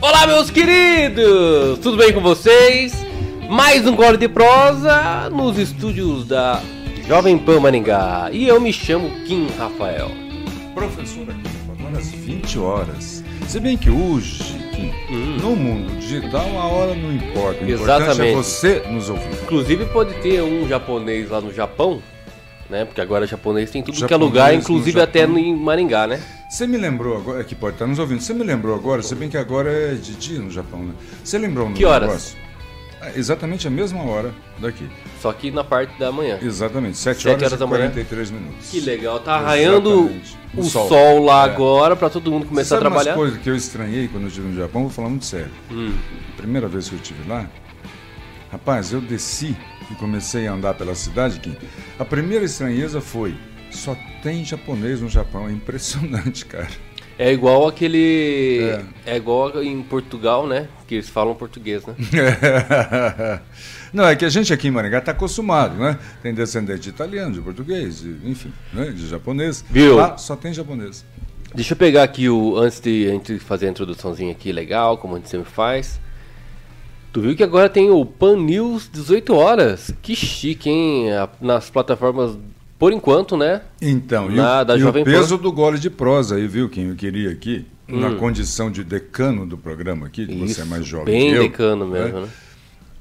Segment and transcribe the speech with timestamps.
[0.00, 1.78] Olá, meus queridos!
[1.82, 2.94] Tudo bem com vocês?
[3.48, 6.62] Mais um gole de prosa nos estúdios da
[7.06, 8.28] Jovem Pan Maringá.
[8.32, 10.10] E eu me chamo Kim Rafael.
[10.74, 11.40] Professor aqui,
[11.78, 13.24] agora às 20 horas.
[13.48, 14.42] Se bem que hoje,
[14.74, 15.36] Kim, Hum.
[15.42, 17.64] no mundo digital, a hora não importa.
[17.64, 18.32] O importante Exatamente.
[18.32, 19.32] é você nos ouvir.
[19.42, 22.00] Inclusive pode ter um japonês lá no Japão,
[22.70, 22.84] né?
[22.84, 26.20] Porque agora japonês tem tudo que é Japonês lugar, inclusive até em Maringá, né?
[26.48, 29.14] Você me lembrou agora, é que pode estar nos ouvindo, você me lembrou agora, se
[29.14, 30.94] bem que agora é de dia no Japão, né?
[31.22, 32.08] Você lembrou no Que horas?
[32.08, 32.38] negócio?
[33.02, 34.86] É, exatamente a mesma hora daqui.
[35.22, 36.38] Só que na parte da manhã.
[36.42, 37.84] Exatamente, 7 Sete horas, horas e da manhã.
[37.86, 38.70] 43 minutos.
[38.70, 40.36] Que legal, tá raiando Exatamente.
[40.54, 41.24] o O sol, sol.
[41.24, 41.50] lá É.
[41.50, 43.10] agora pra todo mundo começar Sabe a trabalhar.
[43.12, 45.50] umas coisas que eu estranhei quando eu estive no Japão, vou falar muito sério.
[45.70, 45.94] Hum.
[46.36, 47.48] Primeira vez que eu estive lá,
[48.52, 49.56] rapaz, eu desci
[49.96, 51.40] comecei a andar pela cidade.
[51.40, 51.56] Que
[51.98, 53.34] a primeira estranheza foi:
[53.70, 55.48] só tem japonês no Japão.
[55.48, 56.68] É impressionante, cara.
[57.18, 58.70] É igual aquele.
[59.04, 59.16] É.
[59.16, 60.68] igual em Portugal, né?
[60.88, 61.94] Que eles falam português, né?
[63.92, 65.98] Não, é que a gente aqui em Maringá está acostumado, né?
[66.22, 68.86] Tem descendente de italiano, de português, de- enfim, né?
[68.86, 69.64] de japonês.
[69.68, 69.96] Viu?
[69.96, 71.04] Lá só tem japonês.
[71.54, 72.56] Deixa eu pegar aqui o.
[72.56, 76.00] Antes de a gente fazer a introduçãozinha aqui legal, como a gente sempre faz.
[77.12, 79.92] Tu viu que agora tem o Pan News 18 horas?
[80.00, 81.06] Que chique, hein?
[81.40, 82.38] Nas plataformas,
[82.78, 83.62] por enquanto, né?
[83.82, 85.10] Então, e, Na- o, da e o Jovem Pan.
[85.10, 87.98] peso do gole de prosa aí, viu, quem eu queria aqui, Hum.
[87.98, 91.42] na condição de decano do programa aqui, que você é mais jovem Bem eu.
[91.42, 92.26] decano mesmo, né?
[92.26, 92.28] né?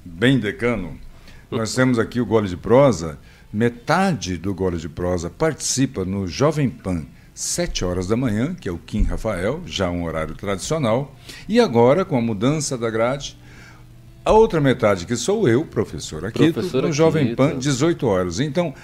[0.03, 0.97] bem decano,
[1.51, 3.19] nós temos aqui o Gole de Prosa.
[3.53, 7.03] Metade do Gole de Prosa participa no Jovem Pan,
[7.35, 11.15] 7 horas da manhã, que é o Kim Rafael, já um horário tradicional.
[11.47, 13.37] E agora, com a mudança da grade,
[14.29, 17.35] a outra metade, que sou eu, professor aqui, Professor no Jovem.
[17.35, 18.39] Pan, 18 horas.
[18.39, 18.75] Então,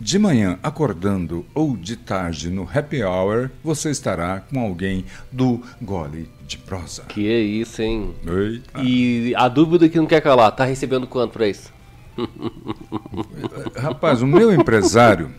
[0.00, 6.30] de manhã, acordando, ou de tarde, no happy hour, você estará com alguém do Gole
[6.46, 7.02] de Prosa.
[7.02, 8.14] Que é isso, hein?
[8.26, 8.80] Eita.
[8.82, 11.70] E a dúvida que não quer calar, tá recebendo quanto pra isso?
[13.76, 15.30] Rapaz, o meu empresário,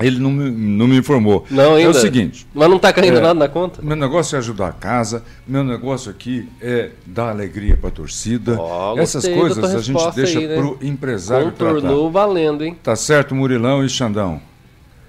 [0.00, 1.44] ele não me, não me informou.
[1.50, 1.88] Não, ainda.
[1.88, 3.20] É o seguinte, Mas não tá caindo É.
[3.20, 3.80] nada na conta?
[3.82, 8.56] meu negócio é ajudar a casa, meu negócio aqui é dar alegria para a torcida.
[8.58, 10.56] Ó, Essas coisas a gente deixa né?
[10.56, 11.74] pro empresário tratar.
[11.74, 12.76] Contornou valendo, hein?
[12.82, 14.40] Tá certo, Murilão e Xandão?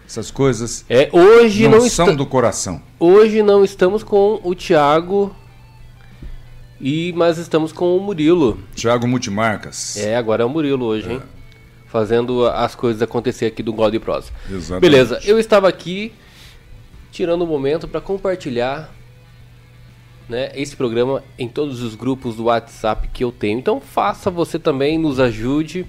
[0.08, 2.18] Essas coisas É, hoje não, não, são está...
[2.18, 2.80] do coração.
[3.00, 5.36] Hoje não estamos com o Thiago,
[6.80, 8.60] e mas estamos com o Murilo.
[8.76, 9.98] Tiago Multimarcas.
[9.98, 11.22] É, agora é o Murilo hoje, hein?
[11.88, 14.32] Fazendo as coisas acontecer aqui do God de Prosa.
[14.50, 14.82] Exatamente.
[14.82, 16.14] Beleza, eu estava aqui
[17.12, 18.92] tirando um momento para compartilhar
[20.28, 23.60] né, esse programa em todos os grupos do WhatsApp que eu tenho.
[23.60, 25.86] Então faça você também, nos ajude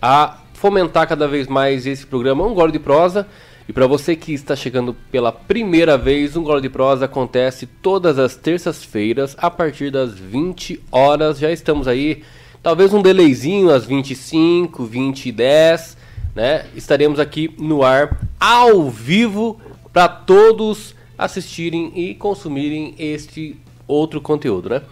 [0.00, 3.26] a fomentar cada vez mais esse programa, um gole de prosa.
[3.68, 8.18] E para você que está chegando pela primeira vez, um gole de prosa acontece todas
[8.18, 11.38] as terças-feiras a partir das 20 horas.
[11.38, 12.24] Já estamos aí,
[12.62, 15.96] talvez um delayzinho às 25, 20 e 10,
[16.34, 16.66] né?
[16.74, 19.60] Estaremos aqui no ar ao vivo
[19.92, 23.56] para todos assistirem e consumirem este
[23.86, 24.82] outro conteúdo, né?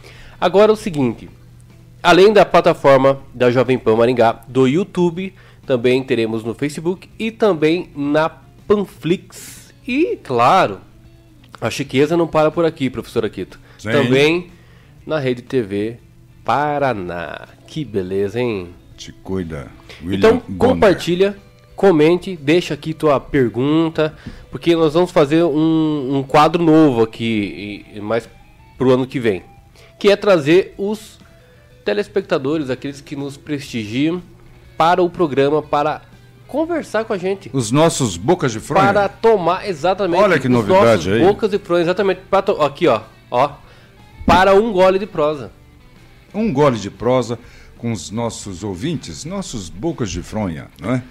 [0.40, 1.28] Agora é o seguinte,
[2.02, 5.34] além da plataforma da Jovem Pan Maringá, do YouTube,
[5.66, 8.28] também teremos no Facebook e também na
[8.66, 9.72] Panflix.
[9.86, 10.80] E, claro,
[11.60, 13.58] a chiqueza não para por aqui, professor Aquito.
[13.78, 13.90] Sim.
[13.90, 14.50] Também
[15.06, 15.98] na Rede TV
[16.44, 17.59] Paraná.
[17.70, 18.70] Que beleza, hein?
[18.96, 19.68] Te cuida.
[20.02, 20.58] William Então Bonner.
[20.74, 21.36] compartilha,
[21.76, 24.12] comente, deixa aqui tua pergunta,
[24.50, 28.28] porque nós vamos fazer um, um quadro novo aqui, e- mais
[28.76, 29.44] pro ano que vem,
[30.00, 31.16] que é trazer os
[31.84, 34.20] telespectadores, aqueles que nos prestigiam,
[34.76, 36.02] para o programa, para
[36.48, 37.50] conversar com a gente.
[37.52, 38.92] Os nossos bocas de fronha.
[38.92, 41.20] Para tomar exatamente Olha que os novidade nossos aí.
[41.20, 42.20] bocas e fronhas, exatamente,
[42.66, 43.52] aqui ó, ó,
[44.26, 45.52] para um gole de prosa.
[46.34, 47.38] um gole de prosa
[47.80, 51.02] com os nossos ouvintes, nossos bocas de fronha, não é?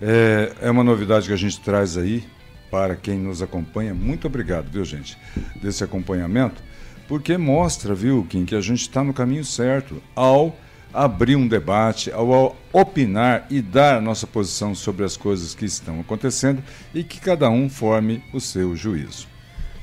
[0.00, 2.24] É, é uma novidade que a gente traz aí
[2.70, 3.94] para quem nos acompanha.
[3.94, 5.16] Muito obrigado, viu, gente,
[5.60, 6.60] desse acompanhamento,
[7.06, 10.56] porque mostra, viu, Kim, que a gente está no caminho certo ao
[10.92, 16.00] abrir um debate, ao, opinar e dar a nossa posição sobre as coisas que estão
[16.00, 16.62] acontecendo
[16.92, 19.28] e que cada um forme o seu juízo.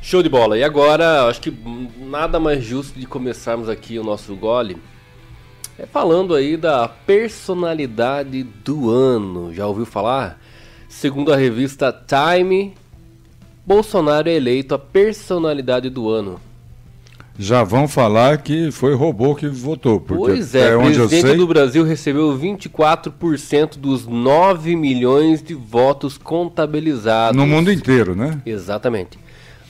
[0.02, 0.58] Show de bola.
[0.58, 1.54] E agora, acho que
[1.98, 4.78] nada mais justo de começarmos aqui o nosso gole
[5.80, 9.54] é falando aí da personalidade do ano.
[9.54, 10.38] Já ouviu falar?
[10.90, 12.74] Segundo a revista Time,
[13.66, 16.42] Bolsonaro é eleito a personalidade do ano.
[17.38, 21.38] Já vão falar que foi robô que votou, porque Pois é, até o presidente sei,
[21.38, 27.38] do Brasil recebeu 24% dos 9 milhões de votos contabilizados.
[27.38, 28.42] no mundo inteiro, né?
[28.46, 29.18] Exatamente.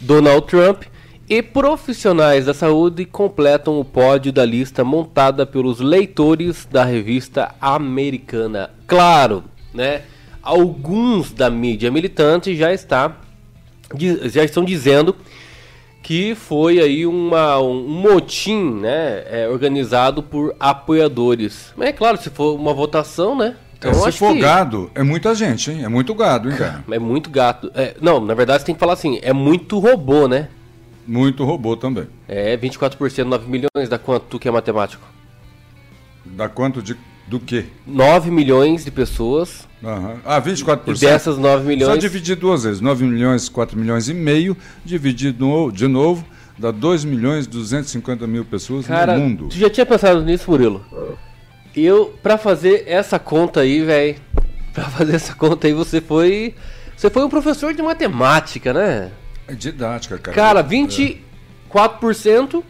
[0.02, 0.86] Donald Trump
[1.30, 8.72] e profissionais da saúde completam o pódio da lista montada pelos leitores da revista americana.
[8.88, 10.02] Claro, né?
[10.42, 13.16] Alguns da mídia militante já está
[14.26, 15.16] já estão dizendo
[16.02, 21.74] que foi aí uma, um motim né, é, organizado por apoiadores.
[21.76, 23.56] Mas é claro, se for uma votação, né?
[23.78, 24.40] Então, é, se for que...
[24.40, 25.84] gado, é muita gente, hein?
[25.84, 26.84] É muito gado, hein, cara?
[26.90, 27.72] É muito gato.
[27.76, 30.50] É, não, na verdade você tem que falar assim, é muito robô, né?
[31.10, 32.06] Muito robô também.
[32.28, 35.02] É, 24%, 9 milhões, dá quanto tu que é matemático?
[36.24, 36.96] Dá quanto de,
[37.26, 37.66] do quê?
[37.88, 39.68] 9 milhões de pessoas.
[39.82, 40.18] Uhum.
[40.24, 40.96] Ah, 24%.
[40.96, 41.92] E dessas 9 milhões...
[41.92, 46.24] Só dividir duas vezes, 9 milhões, 4 milhões e meio, dividido de novo,
[46.60, 49.48] dá 2 milhões 250 mil pessoas Cara, no mundo.
[49.50, 50.86] tu já tinha pensado nisso, Murilo?
[51.76, 54.16] Eu, pra fazer essa conta aí, velho,
[54.76, 56.54] pra fazer essa conta aí, você foi...
[56.96, 59.10] Você foi um professor de matemática, né?
[59.50, 60.36] É didática, cara.
[60.36, 62.64] Cara, 24%,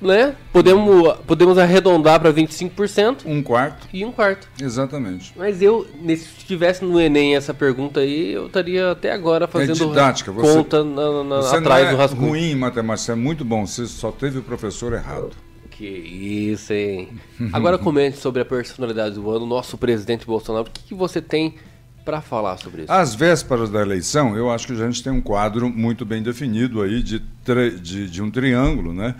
[0.00, 0.34] né?
[0.50, 3.26] Podemos, podemos arredondar para 25%.
[3.26, 3.86] Um quarto.
[3.92, 4.48] E um quarto.
[4.60, 5.32] Exatamente.
[5.36, 9.86] Mas eu, se tivesse no Enem essa pergunta aí, eu estaria até agora fazendo é
[9.86, 10.32] didática.
[10.32, 12.28] Você, conta na, na, você atrás não é do rascunho.
[12.30, 13.66] ruim em matemática, é muito bom.
[13.66, 15.32] Você só teve o professor errado.
[15.70, 17.08] Que isso, hein?
[17.52, 20.68] Agora comente sobre a personalidade do ano, nosso presidente Bolsonaro.
[20.68, 21.56] O que, que você tem
[22.04, 22.92] para falar sobre isso?
[22.92, 26.82] Às vésperas da eleição, eu acho que a gente tem um quadro muito bem definido
[26.82, 27.22] aí de,
[27.80, 29.14] de, de um triângulo, né?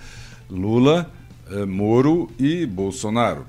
[0.51, 1.11] Lula,
[1.51, 3.47] eh, Moro e Bolsonaro.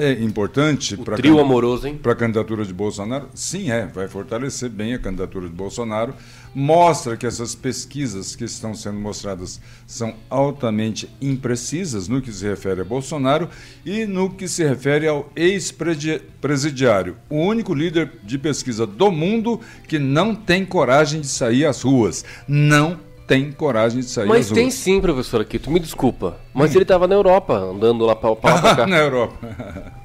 [0.00, 1.98] É importante para trio amoroso, hein?
[2.00, 3.28] Para a candidatura de Bolsonaro?
[3.34, 3.84] Sim, é.
[3.84, 6.14] Vai fortalecer bem a candidatura de Bolsonaro.
[6.54, 12.80] Mostra que essas pesquisas que estão sendo mostradas são altamente imprecisas no que se refere
[12.80, 13.48] a Bolsonaro
[13.84, 19.98] e no que se refere ao ex-presidiário, o único líder de pesquisa do mundo que
[19.98, 22.24] não tem coragem de sair às ruas.
[22.46, 24.58] Não tem coragem de sair Mas ruas.
[24.58, 26.40] tem sim, professor Aquito, me desculpa.
[26.54, 26.76] Mas hum.
[26.76, 28.34] ele estava na Europa, andando lá para
[28.74, 28.86] cá.
[28.86, 29.46] na Europa.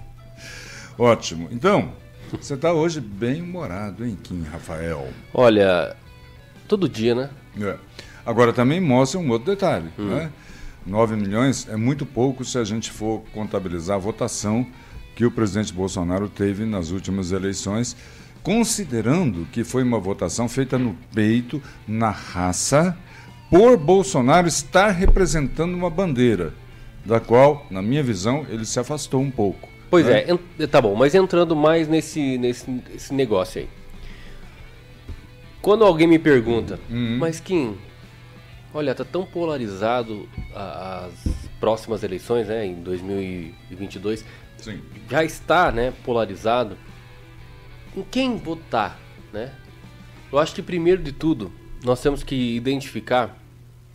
[1.00, 1.48] Ótimo.
[1.50, 1.94] Então,
[2.40, 5.08] você está hoje bem humorado, hein, Kim Rafael?
[5.34, 5.96] Olha,
[6.68, 7.30] todo dia, né?
[7.60, 7.78] É.
[8.26, 10.10] Agora também mostra um outro detalhe, hum.
[10.10, 10.30] né?
[10.86, 14.68] 9 milhões é muito pouco se a gente for contabilizar a votação
[15.16, 17.96] que o presidente Bolsonaro teve nas últimas eleições,
[18.42, 22.98] considerando que foi uma votação feita no peito, na raça
[23.54, 26.56] por Bolsonaro estar representando uma bandeira,
[27.06, 29.70] da qual, na minha visão, ele se afastou um pouco.
[29.92, 30.26] Pois né?
[30.58, 33.70] é, tá bom, mas entrando mais nesse, nesse, nesse negócio aí.
[35.62, 37.20] Quando alguém me pergunta, uhum.
[37.20, 37.78] mas Kim,
[38.74, 41.14] olha, tá tão polarizado as
[41.60, 44.26] próximas eleições, né, em 2022,
[44.58, 44.82] Sim.
[45.08, 46.76] já está, né, polarizado.
[47.96, 49.00] Em quem votar,
[49.32, 49.54] né?
[50.32, 51.52] Eu acho que primeiro de tudo,
[51.84, 53.43] nós temos que identificar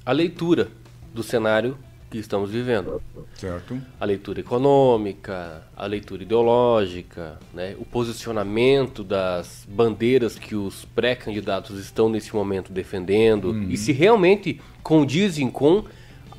[0.08, 0.68] a leitura
[1.12, 1.76] do cenário
[2.10, 3.02] que estamos vivendo.
[3.34, 3.78] Certo.
[4.00, 7.76] A leitura econômica, a leitura ideológica, né?
[7.78, 13.68] o posicionamento das bandeiras que os pré-candidatos estão nesse momento defendendo uhum.
[13.68, 15.84] e se realmente condizem com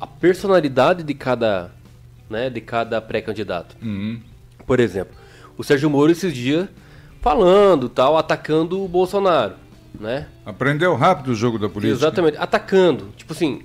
[0.00, 1.70] a personalidade de cada,
[2.28, 3.76] né, de cada pré-candidato.
[3.80, 4.20] Uhum.
[4.66, 5.14] Por exemplo,
[5.56, 6.68] o Sérgio Moro esses dias
[7.20, 10.26] falando, tal, atacando o Bolsonaro né?
[10.44, 11.98] Aprendeu rápido o jogo da política.
[11.98, 13.08] Exatamente, atacando.
[13.16, 13.62] Tipo assim,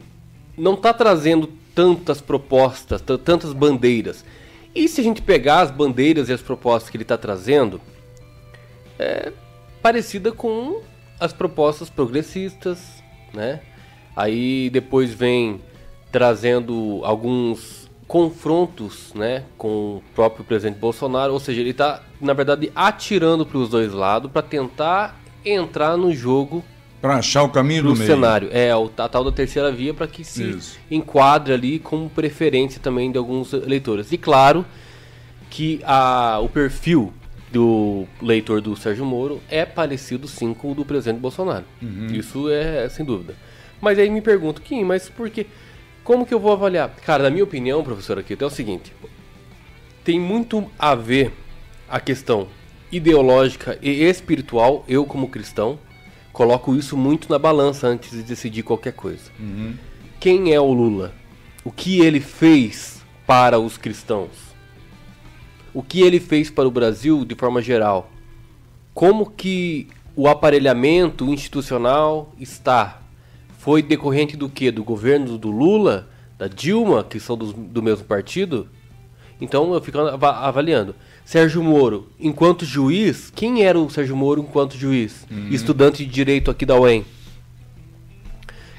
[0.58, 4.24] não está trazendo tantas propostas, tantas bandeiras.
[4.74, 7.80] E se a gente pegar as bandeiras e as propostas que ele está trazendo,
[9.00, 9.32] é
[9.82, 10.82] parecida com
[11.20, 13.62] as propostas progressistas, né?
[14.16, 15.62] Aí depois vem
[16.12, 22.72] trazendo alguns confrontos, né, com o próprio presidente Bolsonaro, ou seja, ele está na verdade
[22.76, 26.64] atirando para os dois lados para tentar entrar no jogo
[27.02, 28.06] para achar o caminho do meio.
[28.06, 28.50] cenário.
[28.52, 30.80] É, a tal da terceira via para que se Isso.
[30.90, 34.12] enquadre ali como preferência também de alguns leitores.
[34.12, 34.66] E claro
[35.50, 37.14] que a, o perfil
[37.52, 41.66] do leitor do Sérgio Moro é parecido sim com o do presidente Bolsonaro.
[41.82, 42.08] Uhum.
[42.08, 43.36] Isso é, é sem dúvida.
[43.80, 45.46] Mas aí me pergunto, Kim, mas por que?
[46.04, 46.90] Como que eu vou avaliar?
[47.06, 48.92] Cara, na minha opinião, professor, aqui é o seguinte:
[50.04, 51.34] tem muito a ver
[51.88, 52.48] a questão
[52.92, 55.80] ideológica e espiritual, eu como cristão,
[56.32, 59.32] coloco isso muito na balança antes de decidir qualquer coisa.
[59.40, 59.76] Uhum.
[60.20, 61.14] Quem é o Lula?
[61.64, 64.32] O que ele fez para os cristãos?
[65.74, 68.10] O que ele fez para o Brasil de forma geral?
[68.94, 73.02] Como que o aparelhamento institucional está?
[73.58, 74.72] Foi decorrente do que?
[74.72, 76.08] Do governo do Lula?
[76.38, 78.70] Da Dilma, que são do, do mesmo partido?
[79.40, 80.96] Então eu fico avaliando.
[81.26, 85.26] Sérgio Moro, enquanto juiz, quem era o Sérgio Moro enquanto juiz?
[85.30, 85.48] Uhum.
[85.50, 87.04] Estudante de direito aqui da UEM.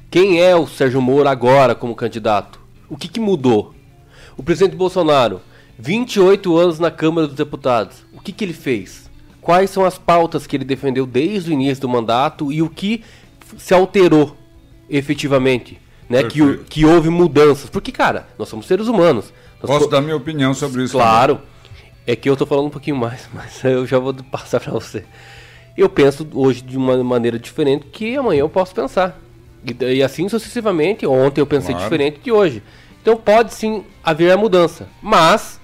[0.09, 2.61] Quem é o Sérgio Moro agora como candidato?
[2.89, 3.75] O que, que mudou?
[4.37, 5.41] O presidente Bolsonaro,
[5.77, 8.07] 28 anos na Câmara dos Deputados.
[8.13, 9.11] O que, que ele fez?
[9.41, 13.03] Quais são as pautas que ele defendeu desde o início do mandato e o que
[13.59, 14.37] se alterou
[14.89, 15.81] efetivamente?
[16.09, 17.69] Né, que, que houve mudanças.
[17.69, 19.33] Porque, cara, nós somos seres humanos.
[19.61, 20.93] Nós Posso dar minha opinião sobre isso?
[20.93, 21.35] Claro.
[21.35, 21.56] Também.
[22.07, 25.05] É que eu estou falando um pouquinho mais, mas eu já vou passar para você.
[25.77, 29.21] Eu penso hoje de uma maneira diferente que amanhã eu posso pensar.
[29.65, 31.07] E, e assim sucessivamente.
[31.07, 31.85] Ontem eu pensei claro.
[31.85, 32.63] diferente de hoje.
[33.03, 34.89] Então pode sim haver a mudança.
[35.03, 35.61] Mas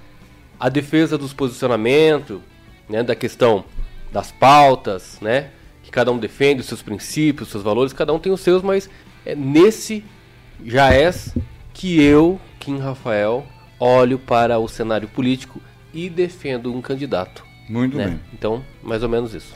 [0.61, 2.41] a defesa dos posicionamentos,
[2.89, 3.65] né, da questão
[4.13, 5.49] das pautas, né,
[5.83, 8.63] que cada um defende os seus princípios, os seus valores, cada um tem os seus,
[8.63, 8.89] mas
[9.25, 10.05] é nesse
[10.65, 11.11] já é
[11.73, 13.45] que eu, Kim Rafael,
[13.81, 15.61] olho para o cenário político
[15.93, 17.45] e defendo um candidato.
[17.69, 18.07] Muito né?
[18.07, 18.21] bem.
[18.33, 19.55] Então, mais ou menos isso.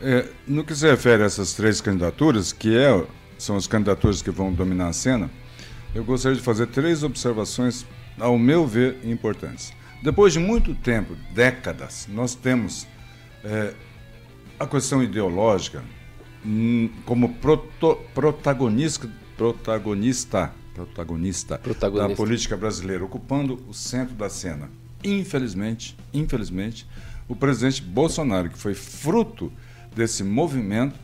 [0.00, 3.04] É, no que se refere a essas três candidaturas, que é,
[3.38, 5.30] são as candidaturas que vão dominar a cena,
[5.94, 7.86] eu gostaria de fazer três observações,
[8.18, 9.72] ao meu ver, importantes.
[10.02, 12.86] Depois de muito tempo, décadas, nós temos
[13.44, 13.72] é,
[14.58, 15.82] a questão ideológica
[16.44, 24.68] hum, como proto, protagonista, protagonista, protagonista, protagonista da política brasileira, ocupando o centro da cena.
[25.04, 26.86] Infelizmente, infelizmente,
[27.28, 29.52] o presidente Bolsonaro, que foi fruto
[29.94, 30.98] desse movimento,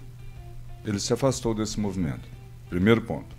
[0.85, 2.29] ele se afastou desse movimento.
[2.69, 3.37] Primeiro ponto.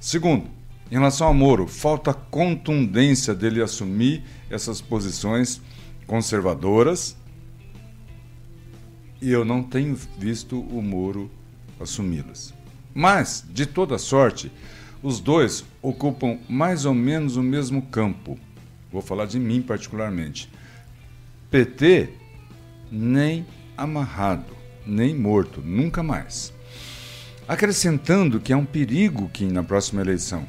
[0.00, 0.46] Segundo,
[0.90, 5.60] em relação ao Moro, falta contundência dele assumir essas posições
[6.06, 7.16] conservadoras
[9.20, 11.30] e eu não tenho visto o Moro
[11.78, 12.54] assumi-las.
[12.94, 14.50] Mas, de toda sorte,
[15.02, 18.38] os dois ocupam mais ou menos o mesmo campo.
[18.92, 20.50] Vou falar de mim particularmente.
[21.50, 22.10] PT,
[22.90, 26.52] nem amarrado, nem morto, nunca mais.
[27.46, 30.46] Acrescentando que há um perigo que na próxima eleição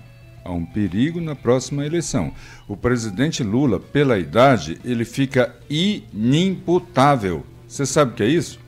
[0.50, 2.34] há um perigo na próxima eleição.
[2.67, 7.46] O presidente Lula, pela idade, ele fica inimputável.
[7.67, 8.60] Você sabe o que é isso?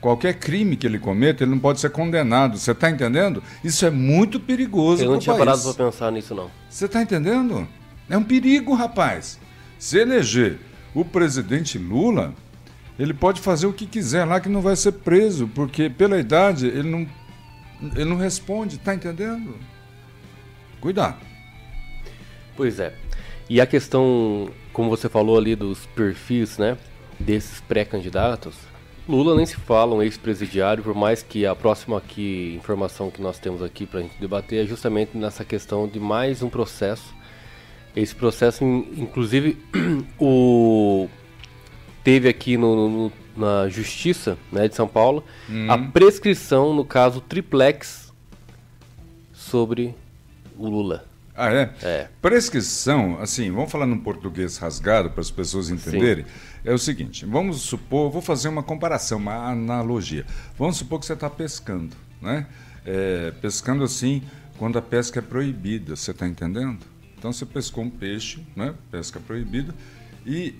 [0.00, 2.58] Qualquer crime que ele cometa, ele não pode ser condenado.
[2.58, 3.42] Você está entendendo?
[3.62, 5.02] Isso é muito perigoso.
[5.02, 5.44] Eu não tinha país.
[5.44, 6.50] parado para pensar nisso, não.
[6.68, 7.66] Você está entendendo?
[8.08, 9.38] É um perigo, rapaz.
[9.78, 10.58] Se eleger
[10.94, 12.34] o presidente Lula,
[12.98, 16.66] ele pode fazer o que quiser lá que não vai ser preso, porque pela idade
[16.66, 17.06] ele não,
[17.94, 18.76] ele não responde.
[18.76, 19.56] Está entendendo?
[20.80, 21.18] Cuidado.
[22.56, 22.94] Pois é.
[23.48, 26.78] E a questão, como você falou ali dos perfis, né,
[27.18, 28.54] desses pré-candidatos,
[29.06, 33.38] Lula nem se fala, um ex-presidiário, por mais que a próxima aqui, informação que nós
[33.38, 37.14] temos aqui para a gente debater é justamente nessa questão de mais um processo.
[37.94, 39.56] Esse processo, inclusive,
[40.18, 41.08] o
[42.02, 45.70] teve aqui no, no, na Justiça né, de São Paulo hum.
[45.70, 48.12] a prescrição no caso Triplex
[49.32, 49.94] sobre
[50.58, 51.06] o Lula.
[51.36, 51.74] Ah, é?
[51.82, 52.08] É.
[52.22, 56.24] Prescrição, assim, vamos falar num português rasgado para as pessoas entenderem.
[56.24, 56.30] Sim.
[56.64, 60.24] É o seguinte, vamos supor, vou fazer uma comparação, uma analogia.
[60.56, 62.46] Vamos supor que você está pescando, né?
[62.86, 64.22] É, pescando assim,
[64.58, 66.78] quando a pesca é proibida, você está entendendo?
[67.24, 68.74] Então você pescou um peixe, né?
[68.90, 69.74] Pesca proibida,
[70.26, 70.54] e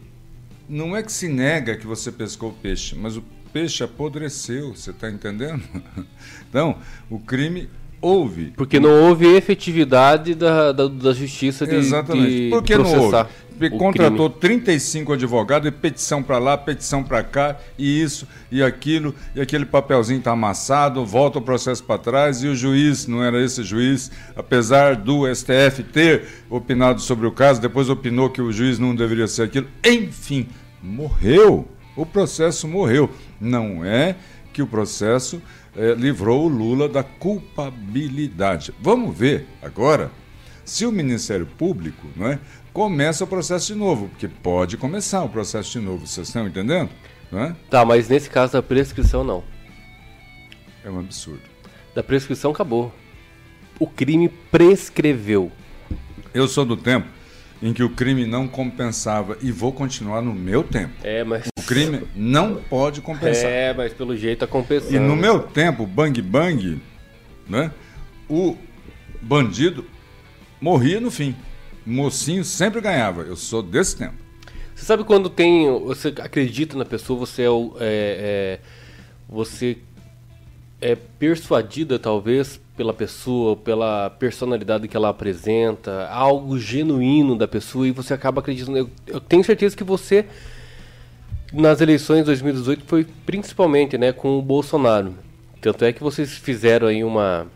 [0.66, 4.90] não é que se nega que você pescou o peixe, mas o peixe apodreceu, você
[4.90, 5.62] está entendendo?
[6.48, 6.78] Então,
[7.10, 7.68] o crime
[8.00, 8.52] houve.
[8.56, 12.44] Porque não houve efetividade da, da, da justiça de, Exatamente.
[12.44, 13.28] de Porque não houve.
[13.58, 14.60] Porque contratou crime.
[14.62, 19.64] 35 advogados e petição para lá, petição para cá, e isso e aquilo, e aquele
[19.64, 24.10] papelzinho está amassado, volta o processo para trás, e o juiz não era esse juiz,
[24.34, 29.26] apesar do STF ter opinado sobre o caso, depois opinou que o juiz não deveria
[29.26, 29.68] ser aquilo.
[29.84, 30.48] Enfim,
[30.82, 31.68] morreu.
[31.96, 33.08] O processo morreu.
[33.40, 34.16] Não é
[34.52, 35.40] que o processo
[35.76, 38.72] eh, livrou o Lula da culpabilidade.
[38.80, 40.10] Vamos ver agora
[40.64, 42.38] se o Ministério Público não é,
[42.74, 46.90] começa o processo de novo, porque pode começar o processo de novo, vocês estão entendendo?
[47.32, 47.54] É?
[47.70, 49.44] Tá, mas nesse caso da prescrição não.
[50.84, 51.42] É um absurdo.
[51.94, 52.92] Da prescrição acabou.
[53.78, 55.50] O crime prescreveu.
[56.34, 57.06] Eu sou do tempo
[57.62, 60.94] em que o crime não compensava e vou continuar no meu tempo.
[61.02, 63.50] É, mas o crime não pode compensar.
[63.50, 64.94] É, mas pelo jeito tá compensando.
[64.94, 66.80] E no meu tempo, bang bang,
[67.48, 67.70] né?
[68.28, 68.56] O
[69.22, 69.86] bandido
[70.60, 71.34] morria no fim.
[71.86, 73.22] Mocinho sempre ganhava.
[73.22, 74.14] Eu sou desse tempo.
[74.74, 77.50] Você sabe quando tem, você acredita na pessoa, você é, é,
[77.80, 78.60] é
[79.28, 79.78] você
[80.80, 87.92] é persuadida talvez pela pessoa, pela personalidade que ela apresenta, algo genuíno da pessoa e
[87.92, 88.78] você acaba acreditando.
[88.78, 90.26] Eu, eu tenho certeza que você
[91.52, 95.14] nas eleições de 2018 foi principalmente, né, com o Bolsonaro.
[95.60, 97.46] Tanto é que vocês fizeram aí uma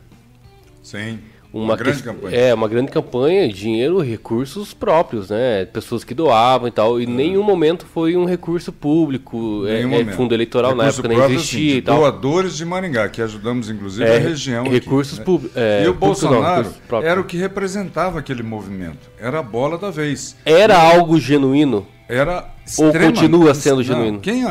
[0.83, 1.19] Sim.
[1.53, 2.37] Uma, grande campanha.
[2.37, 5.65] É, uma grande campanha, dinheiro, recursos próprios, né?
[5.65, 7.01] Pessoas que doavam e tal.
[7.01, 7.11] E em é.
[7.11, 11.71] nenhum momento foi um recurso público, é, é, fundo eleitoral recurso na época nem existia
[11.71, 11.99] assim, e tal.
[11.99, 14.65] Doadores de Maringá, que ajudamos inclusive é, a região.
[14.65, 15.25] Recursos né?
[15.25, 15.57] públicos.
[15.57, 19.11] É, e o Bolsonaro não, era o que representava aquele movimento.
[19.19, 20.37] Era a bola da vez.
[20.45, 21.87] Era e, algo genuíno?
[22.09, 22.47] Era
[22.79, 24.13] Ou continua sendo genuíno?
[24.13, 24.45] Não, quem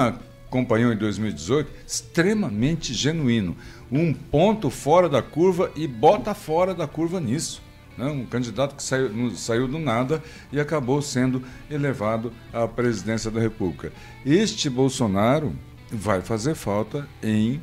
[0.47, 3.57] acompanhou em 2018, extremamente genuíno
[3.91, 7.61] um ponto fora da curva e bota fora da curva nisso.
[7.97, 8.05] Né?
[8.05, 13.91] Um candidato que saiu, saiu do nada e acabou sendo elevado à presidência da República.
[14.25, 15.55] Este Bolsonaro
[15.91, 17.61] vai fazer falta em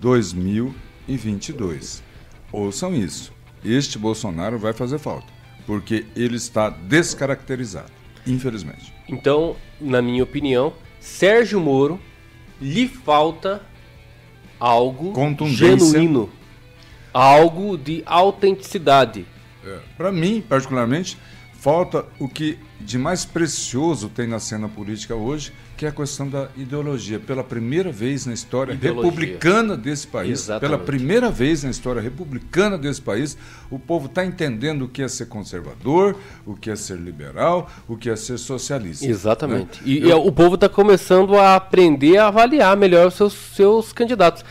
[0.00, 2.02] 2022.
[2.52, 3.32] Ouçam isso.
[3.64, 5.26] Este Bolsonaro vai fazer falta,
[5.66, 7.90] porque ele está descaracterizado,
[8.26, 8.94] infelizmente.
[9.08, 12.00] Então, na minha opinião, Sérgio Moro
[12.60, 13.62] lhe falta
[14.58, 15.12] algo
[15.48, 16.30] genuíno,
[17.12, 19.26] algo de autenticidade.
[19.64, 19.78] É.
[19.96, 21.18] Para mim, particularmente,
[21.54, 26.28] falta o que de mais precioso tem na cena política hoje, que é a questão
[26.28, 27.20] da ideologia.
[27.20, 29.10] Pela primeira vez na história ideologia.
[29.10, 30.60] republicana desse país, Exatamente.
[30.60, 33.36] pela primeira vez na história republicana desse país,
[33.70, 36.16] o povo está entendendo o que é ser conservador,
[36.46, 39.06] o que é ser liberal, o que é ser socialista.
[39.06, 39.82] Exatamente.
[39.82, 39.84] Né?
[39.84, 40.24] E, Eu...
[40.24, 44.44] e, o povo está começando a aprender a avaliar melhor os seus, seus candidatos.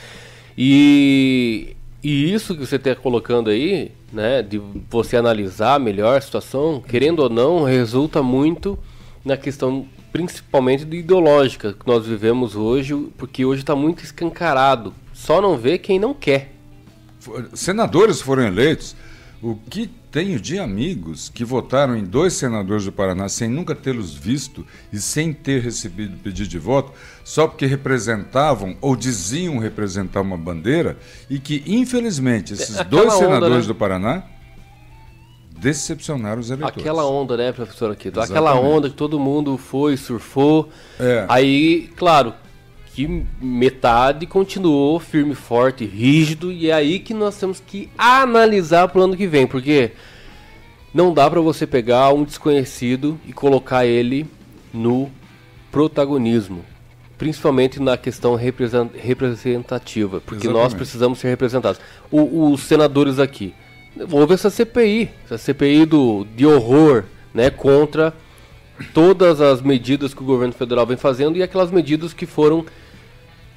[0.57, 6.81] E, e isso que você está colocando aí, né, de você analisar melhor a situação,
[6.87, 8.77] querendo ou não, resulta muito
[9.25, 14.93] na questão principalmente ideológica que nós vivemos hoje, porque hoje está muito escancarado.
[15.13, 16.53] Só não vê quem não quer.
[17.53, 18.95] Senadores foram eleitos.
[19.41, 24.15] O que tenho de amigos que votaram em dois senadores do Paraná sem nunca tê-los
[24.15, 30.37] visto e sem ter recebido pedido de voto, só porque representavam ou diziam representar uma
[30.37, 30.97] bandeira,
[31.29, 33.67] e que, infelizmente, esses Aquela dois senadores onda, né?
[33.67, 34.23] do Paraná
[35.65, 36.77] decepcionar os eleitores.
[36.79, 38.19] Aquela onda, né, professor Aquito?
[38.19, 40.69] Aquela onda que todo mundo foi, surfou.
[40.99, 41.25] É.
[41.27, 42.35] Aí, claro,
[42.93, 49.01] que metade continuou firme, forte, rígido, e é aí que nós temos que analisar para
[49.01, 49.93] o ano que vem, porque
[50.93, 54.27] não dá para você pegar um desconhecido e colocar ele
[54.71, 55.09] no
[55.71, 56.63] protagonismo,
[57.17, 60.63] principalmente na questão representativa, porque Exatamente.
[60.63, 61.81] nós precisamos ser representados.
[62.11, 63.51] O, os senadores aqui,
[64.11, 67.03] houve essa CPI, essa CPI do, de horror,
[67.33, 68.13] né, contra
[68.93, 72.65] todas as medidas que o governo federal vem fazendo e aquelas medidas que foram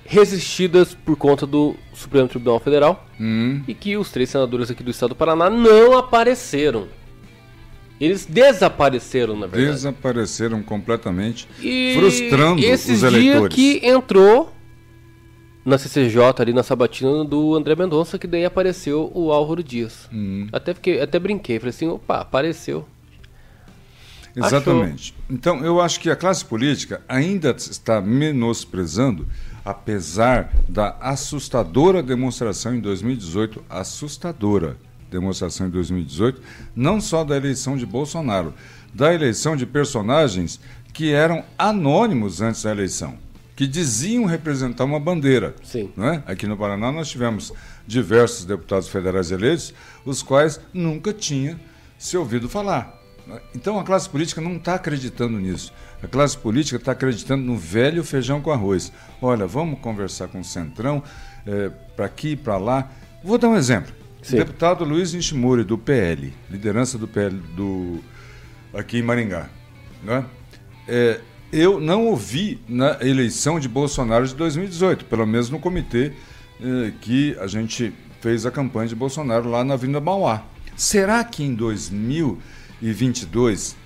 [0.05, 3.62] resistidas por conta do Supremo Tribunal Federal hum.
[3.68, 6.88] e que os três senadores aqui do estado do Paraná não apareceram.
[8.01, 9.72] Eles desapareceram, na verdade.
[9.72, 13.55] Desapareceram completamente, e frustrando esses os eleitores.
[13.55, 14.53] que entrou
[15.68, 20.09] na CCJ, ali na sabatina do André Mendonça, que daí apareceu o Álvaro Dias.
[20.12, 20.48] Hum.
[20.50, 22.88] Até, fiquei, até brinquei, falei assim, opa, apareceu.
[24.35, 25.12] Exatamente.
[25.12, 25.37] Achou.
[25.37, 29.26] Então, eu acho que a classe política ainda está menosprezando,
[29.64, 34.76] apesar da assustadora demonstração em 2018, assustadora
[35.11, 36.40] demonstração em 2018,
[36.74, 38.54] não só da eleição de Bolsonaro,
[38.94, 40.61] da eleição de personagens
[40.92, 43.28] que eram anônimos antes da eleição
[43.59, 45.53] que diziam representar uma bandeira.
[45.64, 45.90] Sim.
[45.97, 46.23] Né?
[46.27, 47.53] Aqui no Paraná nós tivemos
[47.85, 51.59] diversos deputados federais eleitos, os quais nunca tinha
[51.99, 52.97] se ouvido falar.
[53.53, 55.73] Então a classe política não está acreditando nisso.
[56.01, 58.92] A classe política está acreditando no velho feijão com arroz.
[59.21, 61.03] Olha, vamos conversar com o Centrão,
[61.44, 62.88] é, para aqui, para lá.
[63.25, 63.92] Vou dar um exemplo.
[64.23, 64.37] Sim.
[64.37, 67.99] O deputado Luiz Nishimori, do PL, liderança do PL do,
[68.73, 69.51] aqui em Maringá.
[70.05, 70.25] Né?
[70.87, 71.21] É,
[71.52, 76.12] eu não ouvi na eleição de Bolsonaro de 2018, pelo menos no comitê
[76.61, 80.42] eh, que a gente fez a campanha de Bolsonaro lá na Avenida Mauá.
[80.76, 83.76] Será que em 2022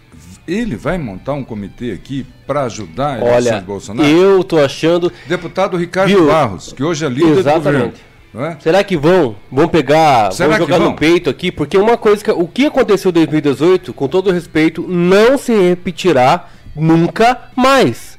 [0.46, 4.09] ele vai montar um comitê aqui para ajudar a eleição Olha, de Bolsonaro?
[4.09, 5.12] Eu tô achando.
[5.29, 6.27] Deputado Ricardo Viu?
[6.27, 7.61] Barros, que hoje é líder Exatamente.
[7.61, 7.92] do governo.
[8.35, 8.57] É?
[8.61, 9.37] Será que vão?
[9.51, 10.88] Vão pegar, Será vão jogar vão?
[10.90, 11.53] no peito aqui?
[11.53, 16.48] Porque uma coisa que o que aconteceu em 2018, com todo respeito, não se repetirá
[16.75, 18.19] nunca mais.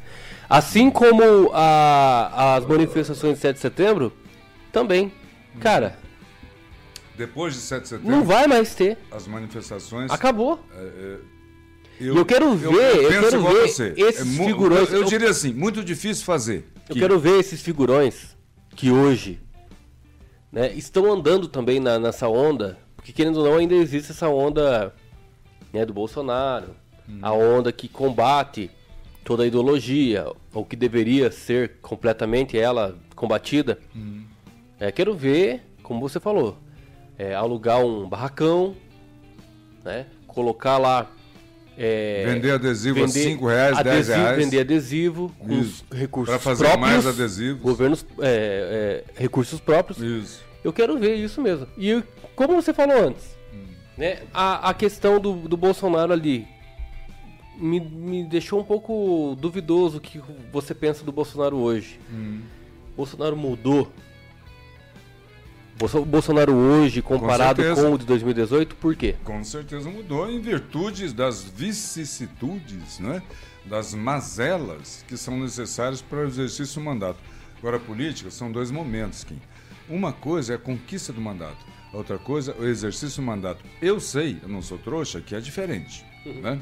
[0.49, 4.13] Assim como a, as manifestações de 7 de setembro,
[4.71, 5.11] também.
[5.59, 5.97] Cara.
[7.17, 8.11] Depois de 7 de setembro.
[8.11, 8.97] Não vai mais ter.
[9.11, 10.11] As manifestações.
[10.11, 10.59] Acabou.
[10.75, 11.17] É, é,
[11.99, 13.93] eu, eu, quero ver, eu, eu quero ver você.
[13.95, 14.91] esses é, figurões.
[14.91, 16.67] Eu, eu, diria assim, muito difícil fazer.
[16.89, 16.99] Eu que...
[16.99, 18.35] quero ver esses figurões
[18.75, 19.39] que hoje
[20.51, 24.93] né, estão andando também na, nessa onda, porque querendo ou não ainda existe essa onda
[25.71, 26.75] né, do Bolsonaro,
[27.07, 27.19] Hum.
[27.21, 28.69] A onda que combate
[29.23, 33.79] toda a ideologia, ou que deveria ser completamente ela combatida.
[33.95, 34.23] Hum.
[34.79, 36.57] É, quero ver, como você falou,
[37.17, 38.75] é, alugar um barracão,
[39.83, 40.05] né?
[40.27, 41.09] Colocar lá.
[41.75, 44.37] É, vender adesivo vender a 5 reais, adesivo, 10 reais.
[44.37, 45.83] Vender adesivo com Isso.
[45.91, 47.63] recursos Para fazer próprios, mais adesivos.
[47.63, 49.99] Governos, é, é, recursos próprios.
[49.99, 50.43] Isso.
[50.63, 51.67] Eu quero ver isso mesmo.
[51.77, 52.03] E
[52.35, 53.65] como você falou antes, hum.
[53.97, 54.19] né?
[54.33, 56.47] A, a questão do, do Bolsonaro ali
[57.55, 61.99] me, me deixou um pouco duvidoso o que você pensa do Bolsonaro hoje.
[62.11, 62.41] Hum.
[62.95, 63.91] Bolsonaro mudou
[65.81, 69.15] o Bolsonaro hoje, comparado com, com, o de 2018, por quê?
[69.23, 73.21] Com certeza mudou em virtude das vicissitudes, né?
[73.65, 77.17] das mazelas que são necessárias para o exercício do mandato.
[77.57, 79.39] Agora, a política são dois momentos, Kim.
[79.89, 83.63] Uma coisa é a conquista do mandato, a outra coisa é o exercício do mandato.
[83.81, 86.05] Eu sei, eu não sou trouxa, que é diferente.
[86.25, 86.41] Uhum.
[86.41, 86.61] Né?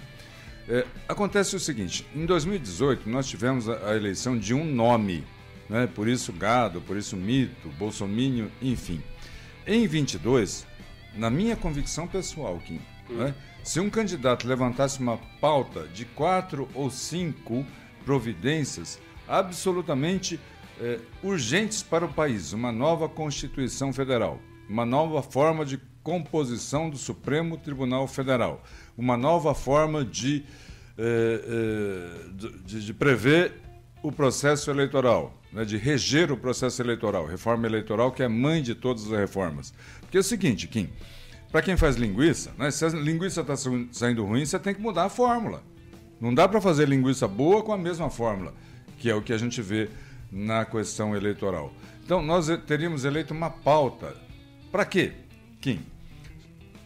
[0.72, 5.24] É, acontece o seguinte: em 2018, nós tivemos a, a eleição de um nome
[5.72, 5.88] né?
[5.88, 9.02] por isso gado, por isso mito, bolsomínio, enfim.
[9.66, 10.68] Em 22,
[11.16, 13.16] na minha convicção pessoal, Kim, hum.
[13.16, 13.34] né?
[13.64, 17.66] se um candidato levantasse uma pauta de quatro ou cinco
[18.04, 20.40] providências absolutamente
[20.80, 26.98] eh, urgentes para o país, uma nova Constituição Federal, uma nova forma de composição do
[26.98, 28.64] Supremo Tribunal Federal,
[28.98, 30.44] uma nova forma de,
[30.98, 33.54] eh, eh, de, de prever
[34.04, 38.74] o processo eleitoral, né, de reger o processo eleitoral, reforma eleitoral que é mãe de
[38.74, 39.74] todas as reformas.
[40.02, 40.90] Porque é o seguinte, Kim,
[41.52, 43.56] para quem faz linguiça, né, se a linguiça está
[43.92, 45.62] saindo ruim, você tem que mudar a fórmula.
[46.20, 48.54] Não dá para fazer linguiça boa com a mesma fórmula,
[48.98, 49.90] que é o que a gente vê
[50.32, 51.74] na questão eleitoral.
[52.04, 54.16] Então, nós teríamos eleito uma pauta.
[54.72, 55.14] Para quê,
[55.60, 55.80] Kim?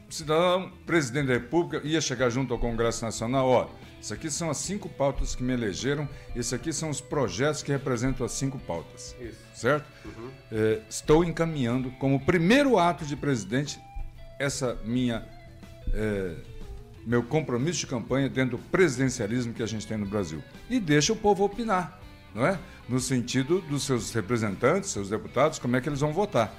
[0.10, 3.70] Cidadão, presidente da República, ia chegar junto ao Congresso Nacional, ó,
[4.06, 6.08] isso aqui são as cinco pautas que me elegeram.
[6.36, 9.16] Isso aqui são os projetos que representam as cinco pautas.
[9.20, 9.40] Isso.
[9.56, 9.86] Certo?
[10.06, 10.30] Uhum.
[10.52, 13.80] É, estou encaminhando como primeiro ato de presidente
[14.38, 15.28] essa minha
[15.92, 16.36] é,
[17.06, 20.44] meu compromisso de campanha dentro do presidencialismo que a gente tem no Brasil.
[20.70, 22.00] E deixa o povo opinar,
[22.34, 22.60] não é?
[22.90, 26.54] No sentido dos seus representantes, seus deputados, como é que eles vão votar.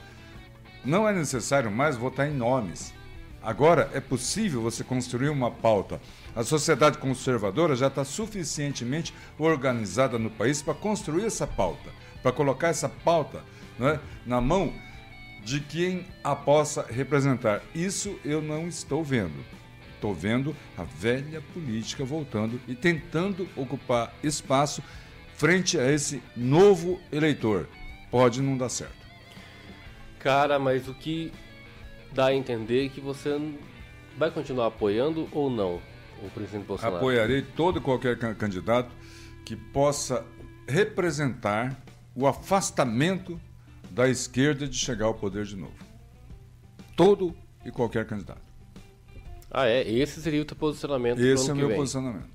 [0.85, 2.93] Não é necessário mais votar em nomes.
[3.47, 6.01] Agora é possível você construir uma pauta
[6.37, 11.89] a sociedade conservadora já está suficientemente organizada no país para construir essa pauta,
[12.23, 13.43] para colocar essa pauta
[13.79, 14.75] né, na mão
[15.43, 17.63] de quem a possa representar.
[17.75, 19.43] Isso eu não estou vendo.
[19.95, 24.83] Estou vendo a velha política voltando e tentando ocupar espaço
[25.37, 27.67] frente a esse novo eleitor.
[28.11, 29.07] Pode não dar certo.
[30.19, 31.33] Cara, mas o que
[32.17, 33.39] dá a entender que você
[34.19, 35.81] vai continuar apoiando ou não?
[36.23, 36.97] o presidente Bolsonaro?
[36.97, 38.91] Apoiarei todo e qualquer candidato
[39.45, 40.25] que possa
[40.67, 41.77] representar
[42.15, 43.41] o afastamento
[43.91, 45.75] da esquerda de chegar ao poder de novo.
[46.97, 48.41] Todo e qualquer candidato.
[49.51, 49.89] Ah, é?
[49.89, 51.21] Esse seria o teu posicionamento?
[51.21, 51.77] Esse é o meu vem.
[51.77, 52.29] posicionamento.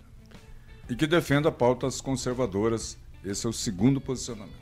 [0.89, 2.97] E que defenda pautas conservadoras.
[3.23, 4.61] Esse é o segundo posicionamento.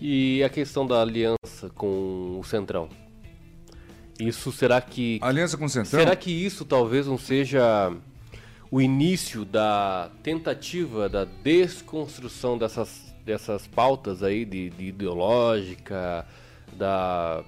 [0.00, 2.88] E a questão da aliança com o Centrão?
[4.18, 5.18] Isso será que.
[5.22, 6.00] Aliança com o Centrão?
[6.00, 7.92] Será que isso talvez não seja
[8.70, 16.26] o início da tentativa da desconstrução dessas, dessas pautas aí de, de ideológica,
[16.72, 17.44] da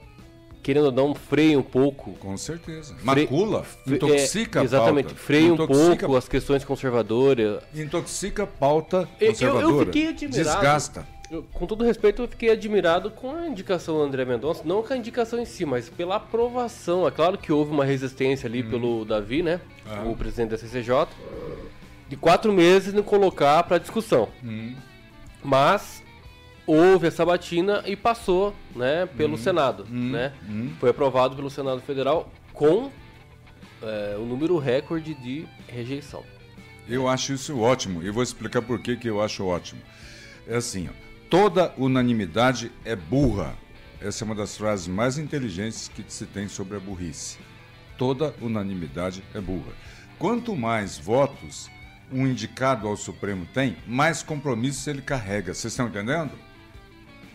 [0.67, 2.13] querendo ou não, freia um pouco.
[2.15, 2.97] Com certeza.
[3.01, 7.63] Macula, intoxica é, Exatamente, freia intoxica, um pouco as questões conservadoras.
[7.73, 9.65] Intoxica a pauta conservadora.
[9.65, 10.37] Eu, eu fiquei admirado.
[10.37, 11.07] Desgasta.
[11.31, 14.93] Eu, com todo respeito, eu fiquei admirado com a indicação do André Mendonça, não com
[14.93, 17.07] a indicação em si, mas pela aprovação.
[17.07, 18.71] É claro que houve uma resistência ali hum.
[18.71, 19.61] pelo Davi, né?
[19.85, 20.03] Ah.
[20.05, 21.09] O presidente da CCJ.
[22.09, 24.29] De quatro meses não colocar para discussão.
[24.45, 24.75] Hum.
[25.43, 26.03] Mas
[26.65, 29.39] houve essa batina e passou né, pelo hum.
[29.39, 29.87] Senado.
[29.91, 30.11] Hum.
[30.13, 30.33] Né?
[30.49, 30.71] Hum.
[30.79, 32.91] Foi aprovado pelo Senado Federal com
[33.83, 36.23] é, o número recorde de rejeição.
[36.89, 39.83] Eu acho isso ótimo e vou explicar por que, que eu acho ótimo.
[40.47, 43.57] É assim, ó, Toda unanimidade é burra.
[44.01, 47.39] Essa é uma das frases mais inteligentes que se tem sobre a burrice.
[47.99, 49.73] Toda unanimidade é burra.
[50.21, 51.69] Quanto mais votos
[52.13, 55.53] um indicado ao Supremo tem, mais compromissos ele carrega.
[55.53, 56.31] Vocês estão entendendo?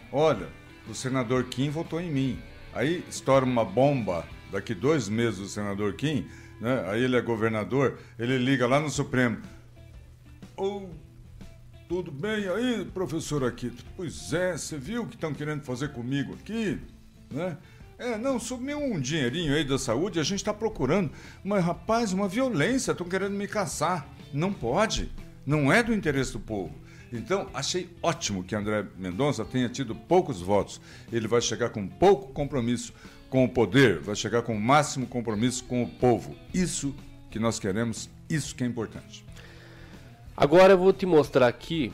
[0.09, 0.47] Olha,
[0.87, 2.39] o senador Kim votou em mim.
[2.73, 6.27] Aí estoura uma bomba daqui dois meses o senador Kim,
[6.61, 6.85] né?
[6.87, 9.37] aí ele é governador, ele liga lá no Supremo.
[10.55, 10.89] Ou
[11.91, 13.83] tudo bem aí, professor Aquito?
[13.97, 16.79] Pois é, você viu o que estão querendo fazer comigo aqui?
[17.29, 17.57] Né?
[17.99, 21.11] É, não, sumiu um dinheirinho aí da saúde, a gente está procurando.
[21.43, 24.07] Mas, rapaz, uma violência, estão querendo me caçar.
[24.31, 25.11] Não pode.
[25.45, 26.73] Não é do interesse do povo.
[27.11, 30.79] Então, achei ótimo que André Mendonça tenha tido poucos votos.
[31.11, 32.93] Ele vai chegar com pouco compromisso
[33.29, 36.37] com o poder, vai chegar com o máximo compromisso com o povo.
[36.53, 36.95] Isso
[37.29, 39.25] que nós queremos, isso que é importante.
[40.41, 41.93] Agora eu vou te mostrar aqui,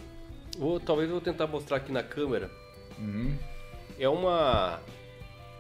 [0.57, 2.49] vou, talvez eu vou tentar mostrar aqui na câmera.
[2.97, 3.37] Uhum.
[3.99, 4.79] É uma,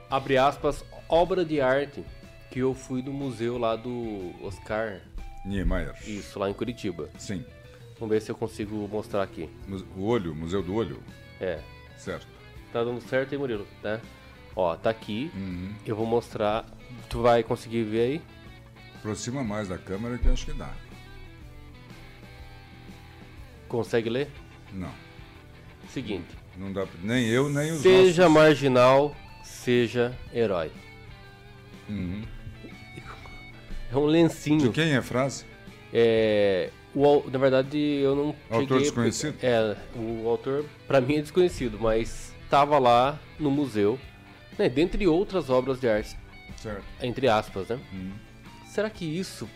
[0.09, 2.01] abre aspas, obra de arte
[2.49, 5.01] que eu fui do museu lá do Oscar,
[5.45, 5.93] Niemeyer.
[6.07, 7.09] isso, lá em Curitiba.
[7.17, 7.43] Sim.
[7.99, 9.49] Vamos ver se eu consigo mostrar aqui.
[9.97, 11.03] O olho, Museu do Olho.
[11.41, 11.59] É,
[11.97, 12.25] Certo.
[12.71, 13.99] tá dando certo aí, Murilo, né?
[14.55, 15.29] Ó, tá aqui.
[15.35, 15.73] Uhum.
[15.85, 16.65] Eu vou mostrar.
[17.09, 18.21] Tu vai conseguir ver aí?
[18.95, 20.71] Aproxima mais da câmera que acho que dá.
[23.67, 24.29] Consegue ler?
[24.73, 24.91] Não.
[25.89, 26.27] Seguinte.
[26.57, 26.85] Não dá.
[26.85, 28.33] pra- Nem eu, nem os Seja nossos.
[28.35, 30.71] marginal, seja herói.
[31.89, 32.23] Uhum.
[33.91, 34.59] É um lencinho.
[34.59, 35.45] De quem é a frase?
[35.93, 39.37] É, o, na verdade, eu não Autor desconhecido?
[39.41, 43.97] É, o autor, pra mim, é desconhecido, mas estava lá no museu,
[44.57, 46.17] né, dentre outras obras de arte,
[46.57, 46.83] Certo.
[47.01, 47.79] entre aspas, né?
[47.93, 48.11] Uhum.
[48.67, 49.47] Será que isso,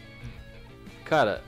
[1.04, 1.44] cara,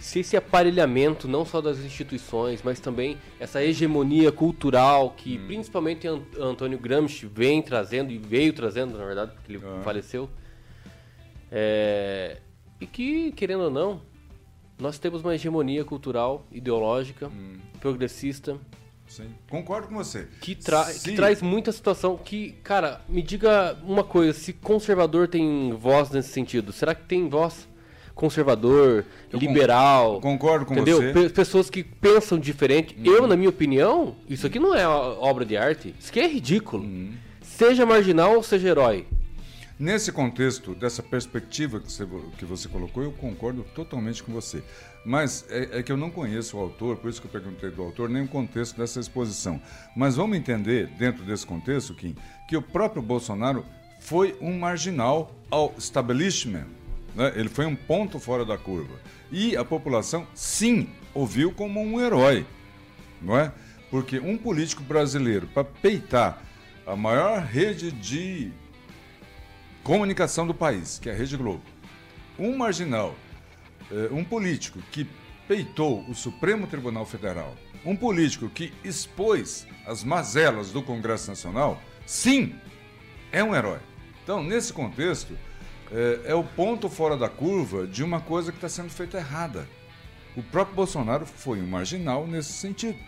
[0.00, 5.46] se esse aparelhamento não só das instituições, mas também essa hegemonia cultural que Hum.
[5.46, 9.80] principalmente An- Antônio Gramsci vem trazendo e veio trazendo, na verdade, porque ele Ah.
[9.82, 10.28] faleceu,
[11.50, 12.38] é,
[12.80, 14.00] e que, querendo ou não,
[14.78, 17.54] nós temos uma hegemonia cultural, ideológica, Hum.
[17.80, 18.58] progressista,
[19.06, 19.28] Sim.
[19.48, 20.26] Concordo com você.
[20.40, 25.28] que, tra Se- que traz muita situação que, cara, me diga uma coisa, se conservador
[25.28, 27.68] tem voz nesse sentido, será que tem voz
[28.16, 30.20] conservador, Eu liberal?
[30.20, 30.96] Concordo com entendeu?
[30.96, 31.06] você.
[31.08, 31.12] Uhum.
[31.12, 32.96] Pe- pessoas que pensam diferente.
[33.04, 36.82] Eu, na minha opinião, isso aqui não é obra de arte, isso aqui é ridículo.
[36.82, 37.12] Uhum.
[37.42, 39.06] Seja marginal ou seja herói.
[39.78, 42.06] Nesse contexto, dessa perspectiva que você,
[42.38, 44.62] que você colocou, eu concordo totalmente com você.
[45.04, 47.82] Mas é, é que eu não conheço o autor, por isso que eu perguntei do
[47.82, 49.60] autor, nem o contexto dessa exposição.
[49.94, 52.16] Mas vamos entender, dentro desse contexto, Kim,
[52.48, 53.64] que o próprio Bolsonaro
[54.00, 56.64] foi um marginal ao establishment.
[57.16, 57.32] Né?
[57.34, 58.94] Ele foi um ponto fora da curva.
[59.32, 62.46] E a população, sim, ouviu como um herói.
[63.20, 63.50] Não é?
[63.90, 66.42] Porque um político brasileiro, para peitar
[66.86, 68.52] a maior rede de
[69.82, 71.62] comunicação do país, que é a Rede Globo.
[72.38, 73.16] Um marginal,
[73.90, 75.08] eh, um político que
[75.48, 82.54] peitou o Supremo Tribunal Federal, um político que expôs as mazelas do Congresso Nacional, sim,
[83.32, 83.78] é um herói.
[84.22, 85.36] Então, nesse contexto,
[85.92, 89.68] eh, é o ponto fora da curva de uma coisa que está sendo feita errada.
[90.36, 92.98] O próprio Bolsonaro foi um marginal nesse sentido.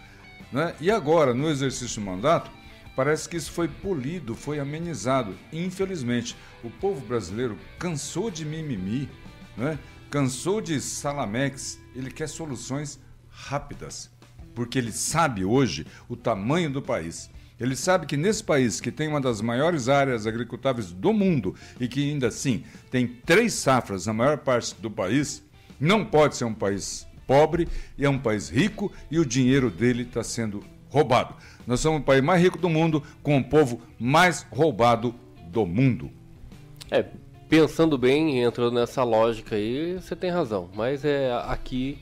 [0.53, 0.75] Né?
[0.81, 2.51] E agora, no exercício do mandato,
[2.97, 5.37] parece que isso foi polido, foi amenizado.
[5.53, 9.09] Infelizmente, o povo brasileiro cansou de mimimi,
[9.57, 9.79] né?
[10.11, 14.11] cansou de salamex, ele quer soluções rápidas,
[14.55, 17.31] porque ele sabe hoje o tamanho do país.
[17.61, 21.89] Ele sabe que nesse país, que tem uma das maiores áreas agricultáveis do mundo e
[21.89, 25.43] que ainda assim tem três safras na maior parte do país,
[25.81, 30.05] não pode ser um país pobre e é um país rico e o dinheiro dele
[30.05, 31.35] está sendo roubado.
[31.67, 35.15] Nós somos o país mais rico do mundo com o povo mais roubado
[35.49, 36.11] do mundo.
[36.91, 37.05] É,
[37.49, 40.71] pensando bem, entrando nessa lógica aí, você tem razão.
[40.75, 41.99] Mas é aqui,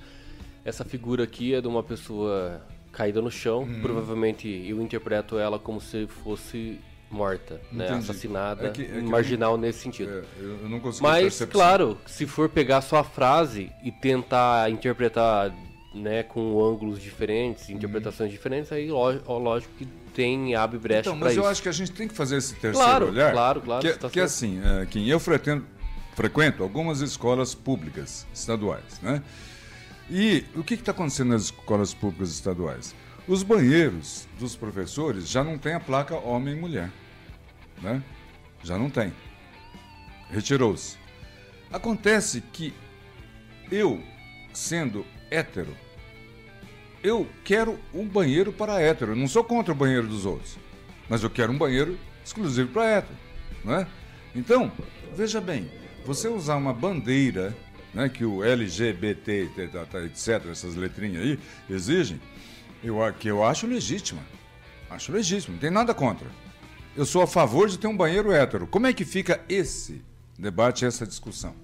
[0.64, 2.62] essa figura aqui é de uma pessoa
[2.96, 3.61] caída no chão.
[3.64, 3.80] Uhum.
[3.82, 6.80] Provavelmente eu interpreto ela como se fosse
[7.11, 7.88] morta, né?
[7.90, 10.11] Assassinada, É que- é que eu marginal nesse sentido.
[10.11, 15.54] É, eu, eu Mas, claro, se for pegar só a frase e tentar interpretar
[15.94, 21.16] né, com ângulos diferentes, interpretações diferentes, aí lógico, ó, lógico que tem abre brecha Então,
[21.16, 21.40] mas isso.
[21.40, 23.32] eu acho que a gente tem que fazer esse terceiro Claro, olhar.
[23.32, 25.64] claro, claro, Que, você tá que assim, é, Kim, eu frequento,
[26.14, 29.22] frequento algumas escolas públicas estaduais, né?
[30.11, 32.95] E o que está acontecendo nas escolas públicas estaduais?
[33.27, 36.92] Os banheiros dos professores já não tem a placa homem e mulher,
[37.83, 38.03] né?
[38.62, 39.12] Já não tem.
[40.31, 40.97] Retirou-se.
[41.73, 42.73] Acontece que
[43.71, 44.01] eu,
[44.53, 45.77] sendo hétero,
[47.03, 49.12] eu quero um banheiro para hétero.
[49.12, 50.57] Eu não sou contra o banheiro dos outros.
[51.09, 53.19] Mas eu quero um banheiro exclusivo para hétero.
[53.64, 53.87] Né?
[54.35, 54.71] Então,
[55.16, 55.71] veja bem,
[56.05, 57.57] você usar uma bandeira
[57.96, 61.38] né, que o LGBT, tá, tá, etc., essas letrinhas aí,
[61.70, 62.20] exigem,
[62.85, 64.20] eu, que eu acho legítima.
[64.90, 66.28] Acho legítimo, não tem nada contra.
[66.94, 68.66] Eu sou a favor de ter um banheiro hétero.
[68.66, 70.02] Como é que fica esse
[70.38, 71.54] debate, essa discussão?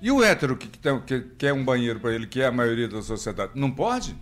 [0.00, 2.52] E o hétero que, que, tem- que quer um banheiro para ele, que é a
[2.52, 4.16] maioria da sociedade, não pode?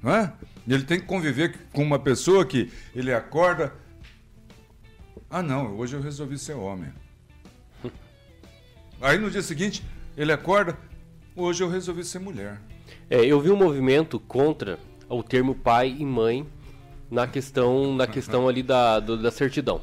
[0.00, 0.32] Não é?
[0.68, 3.74] Ele tem que conviver com uma pessoa que ele acorda.
[5.28, 6.92] Ah, não, hoje eu resolvi ser homem.
[9.02, 9.82] Aí no dia seguinte,
[10.20, 10.76] ele acorda.
[11.34, 12.60] Hoje eu resolvi ser mulher.
[13.08, 14.78] É, eu vi um movimento contra
[15.08, 16.46] o termo pai e mãe
[17.10, 19.80] na questão, na questão ali da, do- da certidão.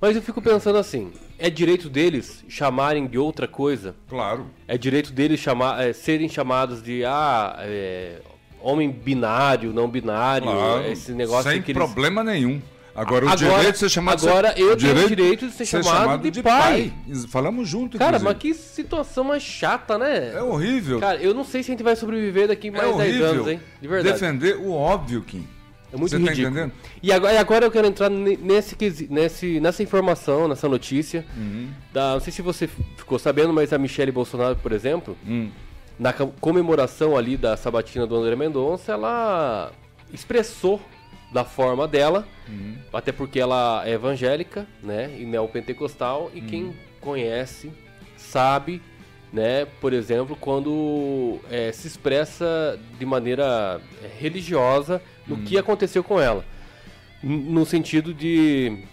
[0.00, 3.94] Mas eu fico pensando assim, é direito deles chamarem de outra coisa?
[4.08, 4.46] Claro.
[4.66, 8.20] É direito deles chamar, é, serem chamados de ah, é,
[8.60, 10.84] homem binário, não binário, claro.
[10.86, 11.82] esse negócio Sem que eles...
[11.82, 12.60] problema nenhum.
[12.98, 16.30] Agora, o Agora- direito de ser chamado agora eu tenho o direito de ser chamado
[16.30, 16.92] de pai.
[17.28, 18.28] Falamos junto, Cara, inclusive.
[18.34, 20.32] mas que situação mais chata, né?
[20.34, 20.98] É horrível.
[20.98, 23.48] Cara, eu não sei se a gente vai sobreviver daqui é mais 10 horrível anos,
[23.48, 23.60] hein?
[23.80, 24.12] De verdade.
[24.14, 25.46] defender o óbvio, Kim.
[25.92, 26.42] É muito Você ridículo.
[26.44, 26.72] tá entendendo?
[27.02, 28.76] E agora, e agora eu quero entrar ne- nesse,
[29.08, 31.24] nesse, nessa informação, nessa notícia.
[31.36, 31.68] Uhum.
[31.92, 35.48] Da, não sei se você ficou sabendo, mas a Michelle Bolsonaro, por exemplo, Hum.
[35.98, 39.72] na co- comemoração ali da sabatina do André Mendonça, ela
[40.12, 40.80] expressou
[41.32, 42.76] da forma dela, Uhum.
[42.92, 46.46] até porque ela é evangélica, né, e neopentecostal, e Uhum.
[46.46, 47.70] quem conhece
[48.16, 48.80] sabe,
[49.32, 55.44] né, por exemplo, quando é, se expressa de maneira é, religiosa no Uhum.
[55.44, 56.44] que aconteceu com ela,
[57.22, 58.84] no sentido de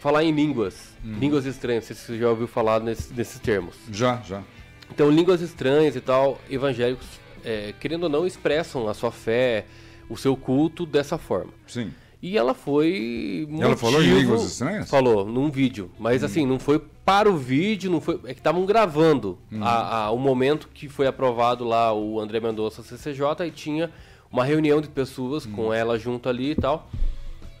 [0.00, 1.18] falar em línguas, Uhum.
[1.20, 3.76] línguas estranhas, se você já ouviu falar nesse- nesses termos.
[3.90, 4.42] Já, já.
[4.90, 7.06] Então, línguas estranhas e tal, evangélicos,
[7.44, 9.64] é, querendo ou não, expressam a sua fé,
[10.12, 11.52] o seu culto dessa forma.
[11.66, 11.92] Sim.
[12.20, 13.48] E ela foi.
[13.60, 14.84] Ela falou em motivo- línguas estranhas?
[14.86, 14.90] Hum.
[14.90, 15.90] Falou, num vídeo.
[15.98, 18.14] Mas assim, não foi para o vídeo, não foi.
[18.24, 19.58] É que estavam gravando Hum.
[19.62, 23.90] a, a- o momento que foi aprovado lá o André Mendonça CCJ e tinha
[24.30, 25.52] uma reunião de pessoas Hum.
[25.52, 26.88] com ela junto ali e tal.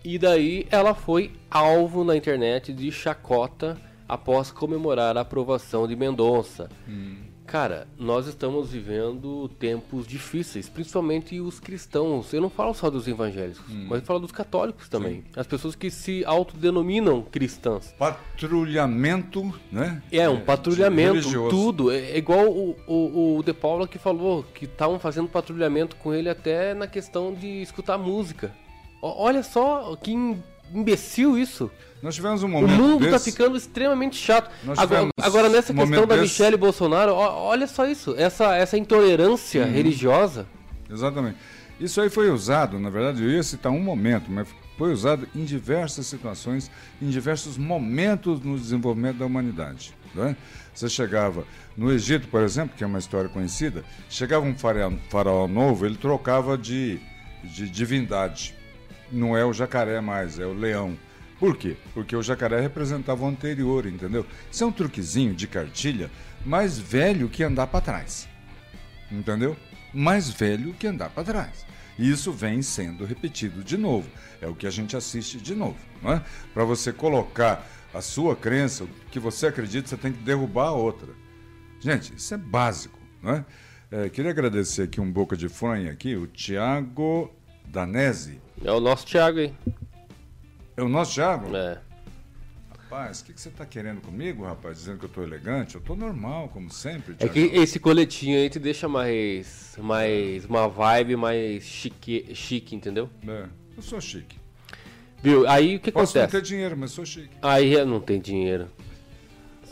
[0.04, 3.76] E daí ela foi alvo na internet de chacota
[4.08, 6.68] após comemorar a aprovação de Mendonça.
[6.88, 7.16] Hum.
[7.52, 12.32] Cara, nós estamos vivendo tempos difíceis, principalmente os cristãos.
[12.32, 13.88] Eu não falo só dos evangélicos, Hum.
[13.90, 15.22] mas eu falo dos católicos também.
[15.36, 17.94] As pessoas que se autodenominam cristãs.
[17.98, 20.02] Patrulhamento, né?
[20.10, 21.50] É, um patrulhamento, religioso.
[21.50, 21.90] tudo.
[21.90, 26.14] É é igual o, o, o De Paula que falou que estavam fazendo patrulhamento com
[26.14, 28.50] ele até na questão de escutar música.
[29.02, 30.14] Olha só que
[30.72, 31.70] imbecil isso.
[32.02, 34.50] Nós tivemos um O momento mundo tá desse- ficando extremamente chato.
[34.76, 38.14] Agora, agora nessa um questão da desse- Michelle Bolsonaro, olha só isso.
[38.18, 39.70] Essa, essa intolerância Uhum.
[39.72, 40.46] religiosa.
[40.90, 41.36] Exatamente.
[41.80, 45.44] Isso aí foi usado, na verdade, eu ia citar um momento, mas foi usado em
[45.44, 49.94] diversas situações, em diversos momentos no desenvolvimento da humanidade.
[50.14, 50.36] Né?
[50.74, 51.44] Você chegava
[51.76, 55.96] no Egito, por exemplo, que é uma história conhecida, chegava um faraó, faraó novo, ele
[55.96, 57.00] trocava de,
[57.44, 58.54] de divindade.
[59.12, 60.98] Não é o jacaré mais, é o leão.
[61.38, 61.76] Por quê?
[61.94, 64.26] Porque o jacaré representava o anterior, entendeu?
[64.50, 66.10] Isso é um truquezinho de cartilha
[66.44, 68.32] mais velho que andar para trás
[69.12, 69.56] entendeu?
[69.92, 71.66] Mais velho que andar para trás.
[71.98, 74.08] E Isso vem sendo repetido de novo.
[74.40, 75.78] É o que a gente assiste de novo.
[76.00, 76.24] Não é?
[76.54, 80.72] Para você colocar a sua crença, o que você acredita, você tem que derrubar a
[80.72, 81.12] outra.
[81.78, 82.98] Gente, isso é básico.
[83.22, 83.44] Não é?
[83.90, 87.30] É, queria agradecer aqui um boca de fronha aqui, o Tiago
[87.66, 88.40] Danese.
[88.64, 89.52] É o nosso Thiago aí.
[90.76, 91.54] É o nosso Tiago?
[91.56, 91.78] É.
[92.70, 94.78] Rapaz, o que, que você está querendo comigo, rapaz?
[94.78, 95.74] Dizendo que eu estou elegante?
[95.74, 97.16] Eu estou normal, como sempre.
[97.18, 99.74] É que esse coletinho aí te deixa mais.
[99.78, 100.44] mais.
[100.44, 103.08] uma vibe mais chique, chique entendeu?
[103.26, 103.46] É,
[103.76, 104.36] eu sou chique.
[105.22, 105.48] Viu?
[105.48, 106.42] Aí o que Posso não acontece?
[106.42, 107.30] ter dinheiro, mas sou chique.
[107.40, 108.68] Aí não tem dinheiro.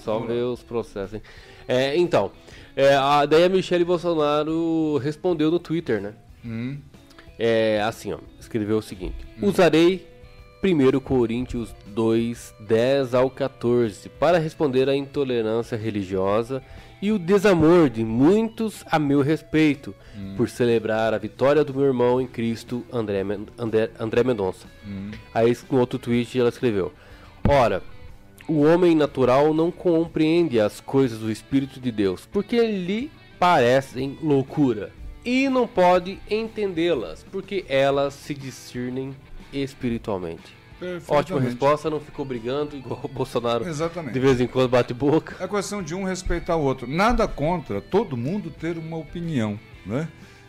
[0.02, 1.22] Só ver os processos, hein?
[1.68, 2.32] É, então,
[2.74, 6.14] é, a, daí a Michelle Bolsonaro respondeu no Twitter, né?
[6.44, 6.78] Hum.
[7.42, 10.06] É, assim, ó, escreveu o seguinte: Usarei
[10.62, 16.62] 1 Coríntios 2, 10 ao 14 para responder à intolerância religiosa
[17.00, 19.94] e o desamor de muitos a meu respeito,
[20.36, 23.24] por celebrar a vitória do meu irmão em Cristo, André,
[23.58, 24.66] André, André Mendonça.
[25.32, 26.92] Aí, no outro tweet, ela escreveu:
[27.48, 27.82] Ora,
[28.46, 34.92] o homem natural não compreende as coisas do Espírito de Deus, porque lhe parecem loucura,
[35.24, 39.14] e não pode entendê-las, porque elas se discernem
[39.52, 40.60] espiritualmente.
[41.06, 44.14] Ótima resposta, não ficou brigando, igual o Bolsonaro Exatamente.
[44.14, 45.36] de vez em quando bate boca.
[45.42, 46.86] É questão de um respeitar o outro.
[46.86, 50.08] Nada contra todo mundo ter uma opinião, né?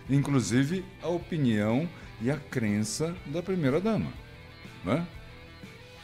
[0.10, 1.88] Inclusive a opinião
[2.22, 4.08] e a crença da primeira dama,
[4.86, 5.06] né?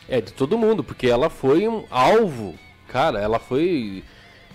[0.09, 2.55] É, de todo mundo, porque ela foi um alvo.
[2.89, 4.03] Cara, ela foi.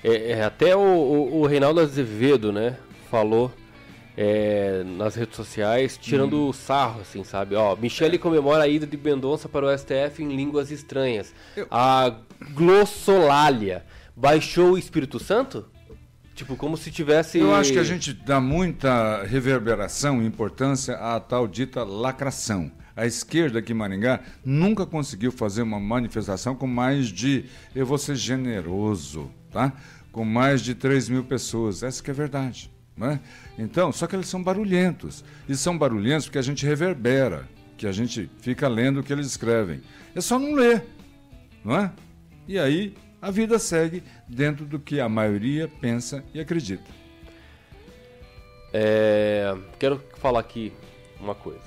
[0.05, 2.78] é, é, até o, o, o Reinaldo Azevedo, né?
[3.11, 3.53] Falou
[4.16, 7.54] é, nas redes sociais, tirando o sarro, assim, sabe?
[7.54, 11.32] Ó, Michele comemora a ida de Mendonça para o STF em línguas estranhas.
[11.56, 12.14] Eu- A
[12.52, 13.84] glossolalia
[14.16, 15.66] baixou o Espírito Santo?
[16.34, 17.38] Tipo, como se tivesse.
[17.38, 22.72] Eu acho que a gente dá muita reverberação e importância à tal dita lacração.
[22.96, 27.44] A esquerda aqui em Maringá nunca conseguiu fazer uma manifestação com mais de,
[27.74, 29.72] eu vou ser generoso, tá?
[30.10, 31.82] Com mais de 3 mil pessoas.
[31.82, 32.70] Essa que é verdade.
[32.97, 33.20] Né?
[33.59, 35.24] Então, só que eles são barulhentos.
[35.49, 39.26] E são barulhentos porque a gente reverbera, que a gente fica lendo o que eles
[39.26, 39.80] escrevem.
[40.14, 40.84] É só não ler.
[41.64, 41.93] não é?
[42.47, 46.90] E aí a vida segue dentro do que a maioria pensa e acredita.
[48.72, 50.72] É, quero falar aqui
[51.20, 51.62] uma coisa.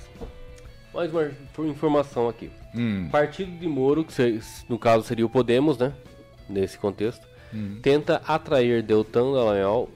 [0.92, 1.30] Mais uma
[1.66, 2.50] informação aqui.
[2.74, 3.08] Hum.
[3.10, 5.94] Partido de Moro, que no caso seria o Podemos, né?
[6.48, 7.78] Nesse contexto, hum.
[7.82, 9.90] tenta atrair Deltan Dallagnol,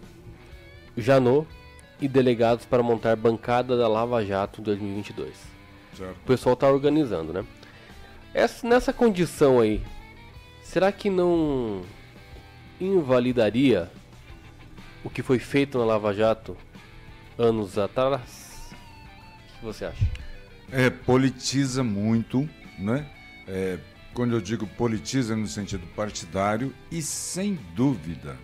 [0.97, 1.47] Janot
[2.01, 5.35] e delegados para montar bancada da Lava Jato em 2022.
[5.97, 6.17] Certo.
[6.17, 7.45] O pessoal está organizando, né?
[8.33, 9.83] Essa, nessa condição aí,
[10.63, 11.83] será que não
[12.81, 13.91] invalidaria
[15.05, 16.57] o que foi feito na Lava Jato
[17.37, 18.71] anos atrás?
[18.71, 20.07] O que você acha?
[20.73, 23.07] É, politiza muito, né?
[23.47, 23.79] É,
[24.15, 28.39] quando eu digo politiza no sentido partidário e sem dúvida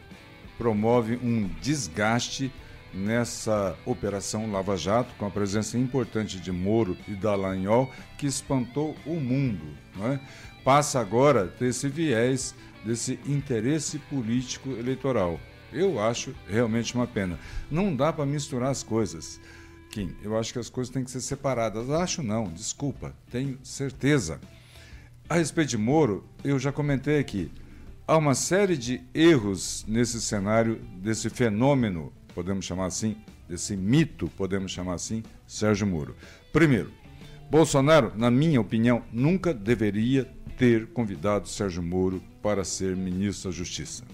[0.59, 2.53] promove um desgaste
[2.93, 9.21] nessa operação Lava Jato, com a presença importante de Moro e Dallagnol, que espantou o
[9.21, 9.67] mundo.
[9.95, 10.21] Né?
[10.65, 12.55] Passa agora a ter esse viés
[12.85, 15.39] desse interesse político eleitoral.
[15.73, 17.39] Eu acho realmente uma pena.
[17.71, 19.41] Não dá para misturar as coisas.
[19.91, 21.91] Kim, eu acho que as coisas têm que ser separadas.
[21.91, 24.41] Acho não, desculpa, tenho certeza.
[25.29, 27.51] A respeito de Moro, eu já comentei aqui.
[28.09, 33.17] Há uma série de erros nesse cenário, desse fenômeno podemos chamar assim,
[33.49, 36.15] desse mito, podemos chamar assim, Sérgio Moro.
[36.53, 36.93] Primeiro,
[37.51, 40.25] Bolsonaro, na minha opinião, nunca deveria
[40.57, 44.05] ter convidado Sérgio Moro para ser ministro da Justiça.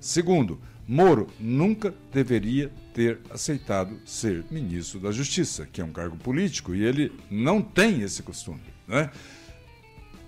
[0.00, 6.74] Segundo, Moro nunca deveria ter aceitado ser ministro da Justiça, que é um cargo político
[6.74, 8.62] e ele não tem esse costume.
[8.86, 9.10] Né?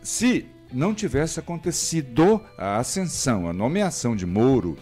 [0.02, 4.76] Se não tivesse acontecido a ascensão, a nomeação de Moro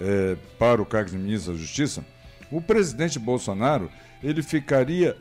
[0.00, 2.04] é, para o cargo de ministro da Justiça,
[2.50, 3.90] o presidente Bolsonaro
[4.22, 5.16] ele ficaria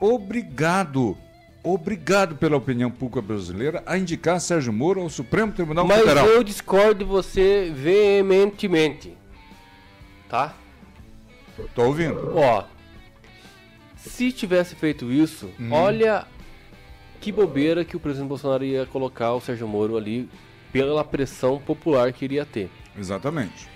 [0.00, 1.16] obrigado,
[1.62, 6.24] obrigado pela opinião pública brasileira a indicar Sérgio Moro ao Supremo Tribunal Mas Federal.
[6.24, 9.16] Mas eu discordo de você veementemente,
[10.28, 10.54] tá?
[11.74, 12.32] Tô ouvindo.
[12.34, 12.64] Ó,
[13.96, 15.72] se tivesse feito isso, hum.
[15.72, 16.26] olha
[17.20, 20.28] que bobeira que o presidente Bolsonaro ia colocar o Sérgio Moro ali
[20.72, 22.70] pela pressão popular que iria ter.
[22.98, 23.70] Exatamente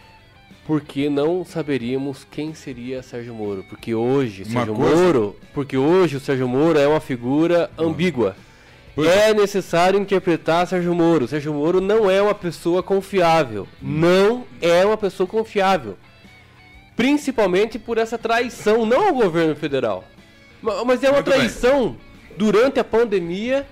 [0.66, 4.96] porque não saberíamos quem seria Sérgio Moro, porque hoje uma Sérgio coisa...
[4.96, 8.34] Moro, porque hoje o Sérgio Moro é uma figura ambígua.
[8.94, 11.26] Pois é, é necessário interpretar Sérgio Moro.
[11.26, 13.68] Sérgio Moro não é uma pessoa confiável.
[13.82, 14.00] Hum.
[14.00, 15.96] Não é uma pessoa confiável.
[16.96, 20.04] Principalmente por essa traição, não ao governo federal.
[20.62, 22.00] Mas é uma Muito traição bem.
[22.36, 23.66] Durante a pandemia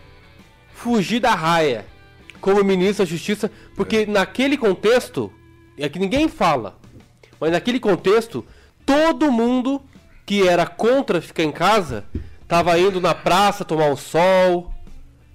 [0.74, 1.86] fugir da raia
[2.40, 4.06] como ministro da Justiça, porque é.
[4.06, 5.32] naquele contexto
[5.78, 6.78] é que ninguém fala.
[7.40, 8.44] Mas naquele contexto,
[8.84, 9.80] todo mundo
[10.26, 12.04] que era contra ficar em casa
[12.46, 14.72] tava indo na praça tomar um sol,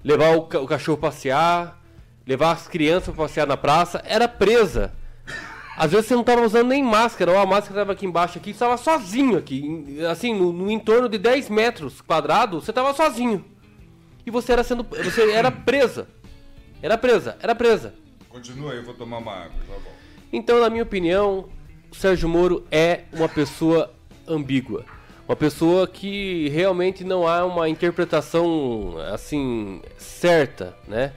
[0.03, 1.81] levar o, o cachorro passear,
[2.25, 4.93] levar as crianças para passear na praça, era presa.
[5.77, 8.49] Às vezes você não estava usando nem máscara, ou a máscara estava aqui embaixo aqui,
[8.49, 13.45] estava sozinho aqui, assim, no, no, entorno de 10 metros quadrados, você estava sozinho.
[14.25, 16.07] E você era sendo, você era presa.
[16.81, 17.93] Era presa, era presa.
[18.27, 19.97] Continua aí, eu vou tomar uma água, já volto.
[20.33, 21.47] Então, na minha opinião,
[21.91, 23.93] Sérgio Moro é uma pessoa
[24.27, 24.83] ambígua.
[25.27, 31.13] Uma pessoa que realmente não há uma interpretação assim certa, né?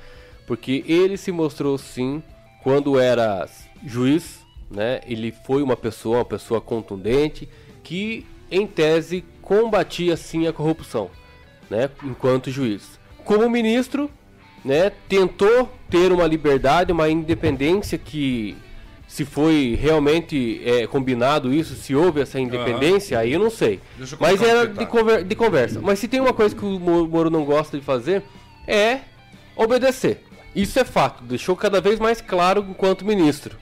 [0.47, 2.23] Porque ele se mostrou sim
[2.63, 3.49] quando era
[3.85, 4.40] juiz,
[4.71, 5.01] né?
[5.07, 7.49] Ele foi uma pessoa, uma pessoa contundente
[7.83, 11.11] que em tese combatia sim a corrupção,
[11.69, 11.91] né?
[12.05, 12.99] Enquanto juiz.
[13.25, 14.11] Como ministro,
[14.65, 14.91] né?
[15.09, 18.57] Tentou ter uma liberdade, uma independência que
[19.11, 23.23] se foi realmente é, combinado isso, se houve essa independência, uhum.
[23.25, 23.81] aí eu não sei.
[24.21, 25.81] Mas era de, conver de, conversa.
[25.81, 28.23] Mas se tem uma coisa que o Moro não gosta de fazer,
[28.69, 29.01] é
[29.57, 30.23] obedecer.
[30.55, 31.25] Isso é fato.
[31.25, 33.59] Deixou cada vez mais claro enquanto ministro.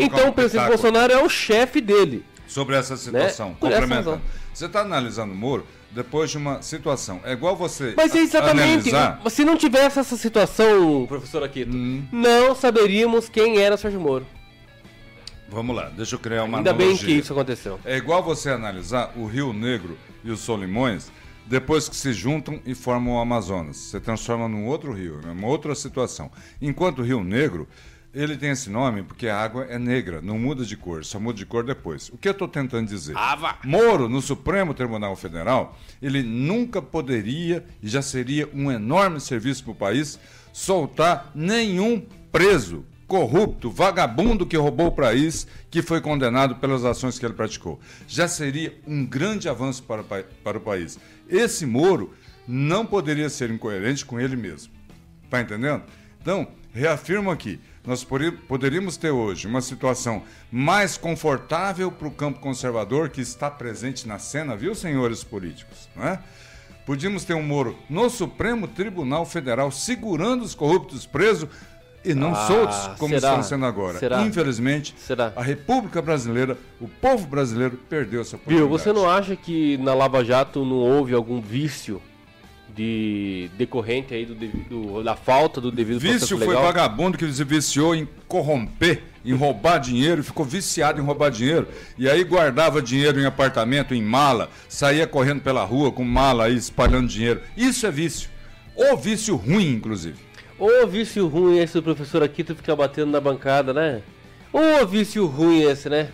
[0.00, 2.24] Então um o presidente Bolsonaro é o chefe dele.
[2.46, 3.56] Sobre essa situação, né?
[3.58, 4.20] complementando.
[4.52, 7.20] Você está analisando o Moro depois de uma situação.
[7.24, 7.94] É igual você.
[7.96, 8.90] Mas é exatamente.
[8.90, 9.30] Analisar...
[9.30, 12.04] Se não tivesse essa situação, professor Aquito, hum.
[12.12, 14.26] não saberíamos quem era Sérgio Moro.
[15.48, 16.96] Vamos lá, deixa eu criar uma Ainda analogia.
[16.96, 17.78] bem que isso aconteceu.
[17.84, 21.12] É igual você analisar o Rio Negro e os Solimões
[21.46, 23.76] depois que se juntam e formam o Amazonas.
[23.76, 26.30] Você transforma num outro rio, é uma outra situação.
[26.60, 27.68] Enquanto o Rio Negro,
[28.14, 31.36] ele tem esse nome porque a água é negra, não muda de cor, só muda
[31.36, 32.08] de cor depois.
[32.10, 33.16] O que eu estou tentando dizer?
[33.16, 33.58] Ava.
[33.64, 39.72] Moro, no Supremo Tribunal Federal, ele nunca poderia, e já seria um enorme serviço para
[39.72, 40.18] o país,
[40.52, 47.26] soltar nenhum preso corrupto, vagabundo que roubou o país, que foi condenado pelas ações que
[47.26, 47.80] ele praticou.
[48.08, 50.98] Já seria um grande avanço para, para o país.
[51.28, 52.14] Esse Moro
[52.46, 54.72] não poderia ser incoerente com ele mesmo.
[55.28, 55.82] Tá entendendo?
[56.20, 58.06] Então, reafirmo aqui, nós
[58.48, 64.18] poderíamos ter hoje uma situação mais confortável para o campo conservador que está presente na
[64.18, 65.88] cena, viu, senhores políticos?
[65.94, 66.18] Não é?
[66.86, 71.48] Podíamos ter um Moro no Supremo Tribunal Federal segurando os corruptos presos
[72.04, 73.28] e não ah, soltos como será?
[73.30, 73.98] estão sendo agora.
[73.98, 74.22] Será?
[74.22, 75.32] Infelizmente, será?
[75.34, 78.68] a República Brasileira, o povo brasileiro perdeu essa oportunidade.
[78.68, 82.02] Viu, você não acha que na Lava Jato não houve algum vício
[82.74, 87.94] de decorrente aí do, do da falta do devido vício foi vagabundo que se viciou
[87.94, 93.26] em corromper, em roubar dinheiro, ficou viciado em roubar dinheiro e aí guardava dinheiro em
[93.26, 97.40] apartamento, em mala, saía correndo pela rua com mala aí espalhando dinheiro.
[97.56, 98.28] Isso é vício.
[98.74, 100.18] Ou vício ruim, inclusive.
[100.58, 104.02] Ô vício ruim esse do professor aqui, tu fica batendo na bancada, né?
[104.52, 106.10] Ô vício ruim esse, né?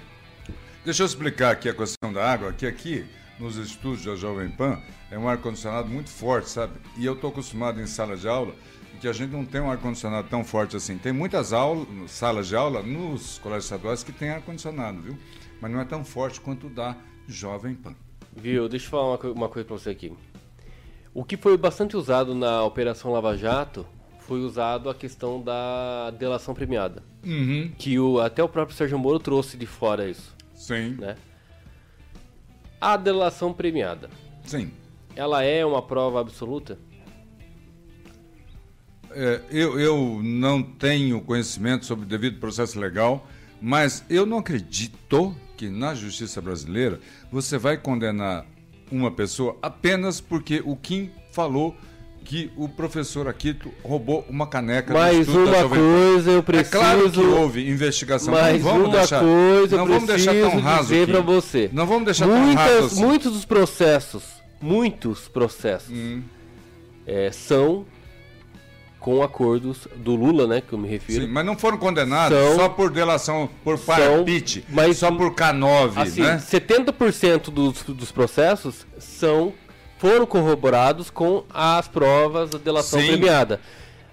[0.84, 3.04] Deixa eu explicar aqui a questão da água, que aqui
[3.38, 4.78] nos estúdios da Jovem Pan
[5.10, 6.74] é um ar-condicionado muito forte, sabe?
[6.96, 8.54] E eu tô acostumado em sala de aula
[9.00, 10.98] que a gente não tem um ar-condicionado tão forte assim.
[10.98, 15.18] Tem muitas aulas, salas de aula nos colégios estaduais que tem ar-condicionado, viu?
[15.60, 16.94] Mas não é tão forte quanto o da
[17.26, 17.94] Jovem Pan.
[18.36, 18.68] Viu?
[18.68, 20.12] Deixa eu falar uma, uma coisa pra você aqui.
[21.14, 23.86] O que foi bastante usado na Operação Lava Jato
[24.20, 27.02] foi usado a questão da delação premiada.
[27.24, 27.72] Uhum.
[27.76, 30.36] Que o, até o próprio Sérgio Moro trouxe de fora isso.
[30.54, 30.96] Sim.
[30.98, 31.16] Né?
[32.80, 34.10] A delação premiada.
[34.44, 34.70] Sim.
[35.20, 36.78] Ela é uma prova absoluta?
[39.10, 43.26] É, eu, eu não tenho conhecimento sobre o devido processo legal,
[43.60, 47.00] mas eu não acredito que na justiça brasileira
[47.30, 48.46] você vai condenar
[48.90, 51.76] uma pessoa apenas porque o Kim falou
[52.24, 56.76] que o professor Aquito roubou uma caneca Mas uma coisa eu preciso.
[56.76, 58.32] É claro que houve investigação.
[58.32, 61.70] Mas não vamos uma deixar, coisa não vamos deixar tão raso dizer para você.
[61.74, 63.04] Não vamos deixar Muitas, tão raso assim.
[63.04, 66.22] Muitos dos processos, muitos processos, hum.
[67.06, 67.86] é, são
[68.98, 71.24] com acordos do Lula, né, que eu me refiro.
[71.24, 75.96] Sim, mas não foram condenados são, só por delação por parapite, mas só por K9,
[75.96, 76.36] assim, né?
[76.36, 79.54] 70% dos, dos processos são
[79.96, 83.08] foram corroborados com as provas da delação Sim.
[83.08, 83.60] premiada.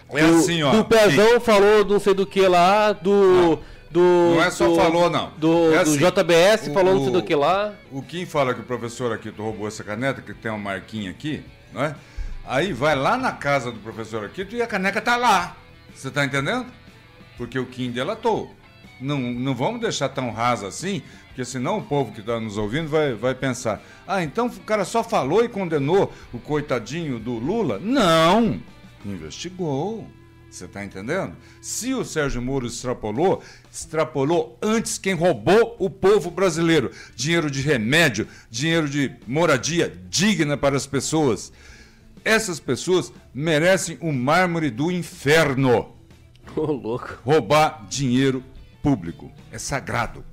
[0.10, 0.72] É do, assim, ó.
[0.72, 1.40] Do Pezão Sim.
[1.40, 3.12] falou não sei do que lá, do.
[3.12, 3.60] Não.
[3.90, 5.32] Do, não é só do, falou, não.
[5.38, 7.74] Do, é assim, do JBS o, falou não sei do que lá.
[7.92, 11.44] O Kim fala que o professor aqui roubou essa caneta, que tem uma marquinha aqui,
[11.74, 11.96] não é?
[12.46, 15.56] Aí vai lá na casa do professor aqui e a caneca tá lá.
[15.94, 16.68] Você tá entendendo?
[17.38, 18.54] Porque o Kim delatou.
[19.00, 22.90] Não, não vamos deixar tão rasa assim, porque senão o povo que está nos ouvindo
[22.90, 27.80] vai, vai pensar: ah, então o cara só falou e condenou o coitadinho do Lula?
[27.80, 28.60] Não!
[29.06, 30.08] Investigou.
[30.50, 31.36] Você está entendendo?
[31.62, 36.92] Se o Sérgio Moro extrapolou, extrapolou antes quem roubou o povo brasileiro.
[37.16, 41.52] Dinheiro de remédio, dinheiro de moradia digna para as pessoas.
[42.24, 45.96] Essas pessoas merecem o mármore do inferno.
[46.56, 47.20] Ô, oh, louco.
[47.24, 48.44] Roubar dinheiro
[48.82, 49.32] público.
[49.52, 50.24] É sagrado.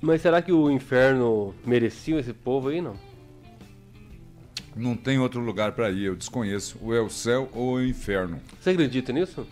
[0.00, 2.96] Mas será que o inferno merecia esse povo aí, não?
[4.74, 6.78] Não tem outro lugar para ir, eu desconheço.
[6.80, 8.40] Ou é o céu ou é o inferno.
[8.60, 9.46] Você acredita nisso?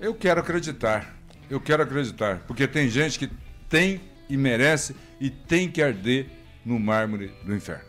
[0.00, 1.16] Eu quero acreditar.
[1.48, 2.42] Eu quero acreditar.
[2.46, 3.30] Porque tem gente que
[3.68, 6.26] tem e merece e tem que arder
[6.64, 7.84] no mármore do inferno.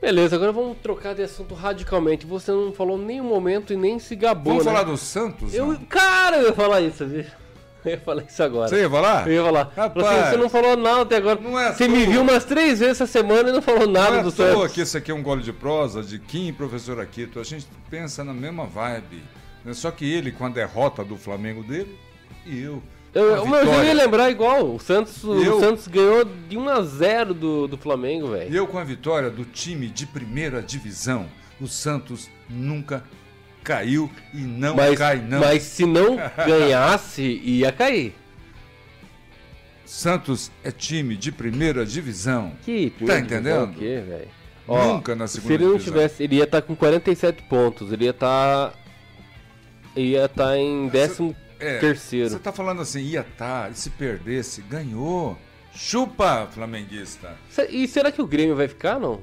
[0.00, 2.26] Beleza, agora vamos trocar de assunto radicalmente.
[2.26, 4.54] Você não falou nenhum momento e nem se gabou.
[4.54, 4.72] Vamos né?
[4.72, 5.54] falar do Santos?
[5.54, 7.24] Eu, cara, eu ia falar isso, viu?
[7.86, 8.68] Eu ia falar isso agora.
[8.68, 9.28] Você ia falar?
[9.28, 9.72] Eu ia falar.
[9.76, 11.40] Rapaz, você não falou nada até agora.
[11.40, 14.18] Não é você me viu umas três vezes essa semana e não falou nada não
[14.18, 14.72] é do Santos.
[14.72, 17.38] que esse aqui é um gole de prosa de Kim e professor Aquito.
[17.38, 19.22] A gente pensa na mesma vibe.
[19.64, 19.72] Né?
[19.72, 21.96] Só que ele com a derrota do Flamengo dele
[22.44, 22.82] e eu.
[23.14, 26.82] Eu, mas eu ia lembrar igual, o Santos, eu, o Santos ganhou de 1 a
[26.82, 28.52] 0 do, do Flamengo, velho.
[28.52, 31.26] E eu com a vitória do time de primeira divisão,
[31.58, 33.02] o Santos nunca
[33.66, 35.40] caiu e não mas, cai não.
[35.40, 38.14] Mas se não ganhasse, ia cair.
[39.84, 42.52] Santos é time de primeira divisão.
[42.64, 43.70] Que Tá entendendo?
[43.70, 44.28] O quê, velho?
[44.68, 45.94] Nunca na segunda Se ele não divisão.
[45.94, 48.78] tivesse, ele ia estar tá com 47 pontos, ele ia estar tá,
[49.96, 52.30] ia estar tá em décimo é, terceiro.
[52.30, 55.36] Você tá falando assim, ia estar, tá, e se perdesse, ganhou.
[55.72, 57.36] Chupa, flamenguista.
[57.68, 59.20] E será que o Grêmio vai ficar, não?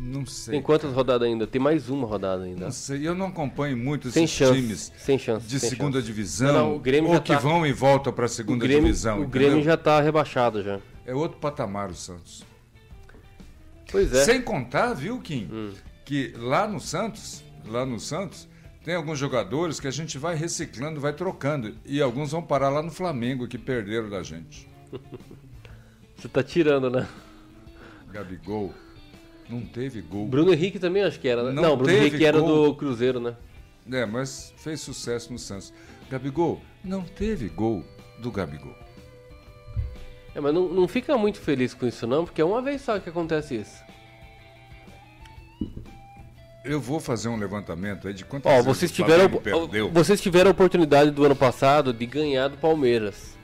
[0.00, 0.52] Não sei.
[0.52, 1.46] Tem quantas rodadas ainda?
[1.46, 2.66] Tem mais uma rodada ainda.
[2.66, 5.98] Não sei, eu não acompanho muito sem esses chance, times sem chance, de sem segunda
[5.98, 6.06] chance.
[6.06, 7.38] divisão não, não, o Grêmio ou que tá...
[7.38, 9.16] vão e voltam para a segunda o Grêmio, divisão.
[9.16, 9.48] O entendeu?
[9.48, 10.78] Grêmio já está rebaixado já.
[11.04, 12.44] É outro patamar o Santos.
[13.90, 14.24] Pois é.
[14.24, 15.72] Sem contar, viu, Kim, hum.
[16.04, 18.46] que lá no Santos, lá no Santos,
[18.84, 21.76] tem alguns jogadores que a gente vai reciclando, vai trocando.
[21.84, 24.68] E alguns vão parar lá no Flamengo que perderam da gente.
[26.16, 27.06] Você tá tirando, né?
[28.10, 28.72] Gabigol.
[29.48, 30.26] Não teve gol.
[30.26, 31.52] Bruno Henrique também acho que era, né?
[31.52, 32.66] Não, não Bruno Henrique era gol.
[32.70, 33.34] do Cruzeiro, né?
[33.90, 35.72] É, mas fez sucesso no Santos.
[36.10, 37.82] Gabigol, não teve gol
[38.20, 38.74] do Gabigol.
[40.34, 42.98] É, mas não, não fica muito feliz com isso não, porque é uma vez só
[42.98, 43.82] que acontece isso.
[46.64, 49.90] Eu vou fazer um levantamento aí de quantas Ó, vezes vocês tiveram, perdeu.
[49.90, 53.36] vocês tiveram a oportunidade do ano passado de ganhar do Palmeiras.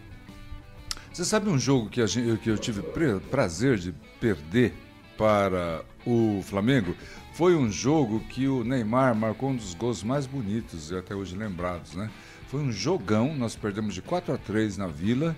[1.12, 2.82] Você sabe um jogo que, a gente- que eu tive
[3.30, 4.74] prazer de perder
[5.16, 6.94] para o Flamengo?
[7.32, 11.36] Foi um jogo que o Neymar marcou um dos gols mais bonitos e até hoje
[11.36, 12.10] lembrados, né?
[12.48, 15.36] Foi um jogão, nós perdemos de 4 a 3 na Vila.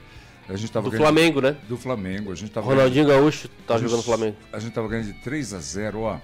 [0.49, 1.57] A gente tava Do ganhando- Flamengo, né?
[1.69, 2.31] Do Flamengo.
[2.31, 4.37] A gente tava Ronaldinho Gaúcho tá ganhando- jogando Flamengo.
[4.53, 6.19] A gente tava ganhando de 3 a 0, ó.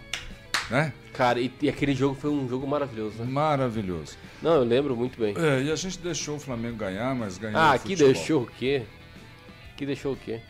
[0.70, 0.92] Né?
[1.12, 3.24] Cara, e, e aquele jogo foi um jogo maravilhoso, né?
[3.28, 4.16] Maravilhoso.
[4.40, 5.34] Não, eu lembro muito bem.
[5.36, 8.12] É, e a gente deixou o Flamengo ganhar, mas ganhou Ah, futebol.
[8.12, 8.82] deixou o quê?
[9.74, 10.40] Aqui deixou o quê?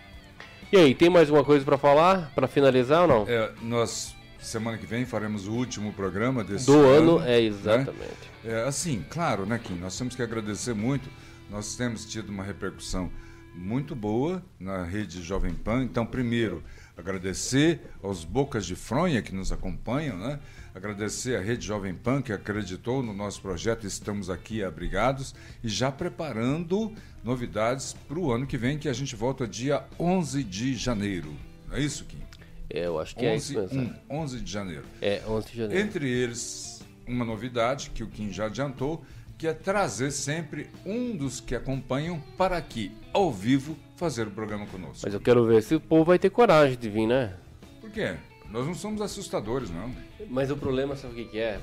[0.72, 2.32] E aí, tem mais uma coisa pra falar?
[2.34, 3.28] Pra finalizar ou não?
[3.28, 7.34] É, nós, semana que vem, faremos o último programa desse Do ano, né?
[7.34, 8.30] é exatamente.
[8.42, 9.74] É, assim, claro, né, Kim?
[9.74, 11.10] Nós temos que agradecer muito.
[11.50, 13.12] Nós temos tido uma repercussão
[13.54, 15.84] muito boa na rede Jovem Pan.
[15.84, 16.64] Então, primeiro,
[16.96, 20.38] agradecer aos Bocas de Fronha que nos acompanham, né?
[20.74, 23.86] Agradecer à rede Jovem Pan que acreditou no nosso projeto.
[23.86, 29.14] Estamos aqui abrigados e já preparando novidades para o ano que vem, que a gente
[29.14, 31.34] volta dia 11 de janeiro.
[31.68, 32.22] Não é isso, Kim?
[32.70, 33.94] É, eu acho que é 11, isso mesmo.
[34.08, 34.84] 1, 11 de janeiro.
[35.02, 35.86] É, 11 de janeiro.
[35.86, 39.04] Entre eles, uma novidade que o Kim já adiantou,
[39.36, 44.66] que é trazer sempre um dos que acompanham para aqui, ao vivo, fazer o programa
[44.66, 45.00] conosco.
[45.04, 47.34] Mas eu quero ver se o povo vai ter coragem de vir, né?
[47.78, 48.16] Por quê?
[48.52, 49.92] Nós não somos assustadores, não.
[50.28, 51.58] Mas o problema, sabe o que, que é?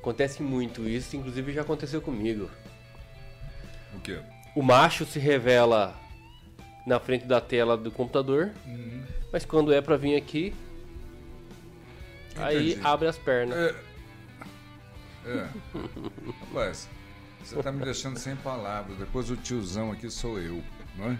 [0.00, 2.50] Acontece muito isso, inclusive já aconteceu comigo.
[3.94, 4.18] O quê?
[4.54, 5.94] O macho se revela
[6.86, 9.02] na frente da tela do computador, Uhum.
[9.32, 10.54] mas quando é pra vir aqui,
[12.36, 12.86] aí Entendi.
[12.86, 13.56] abre as pernas.
[13.56, 13.74] É.
[15.26, 15.48] É.
[16.40, 16.88] Rapaz,
[17.44, 18.96] você tá me deixando sem palavras.
[18.98, 20.62] Depois o tiozão aqui sou eu,
[20.96, 21.18] não é?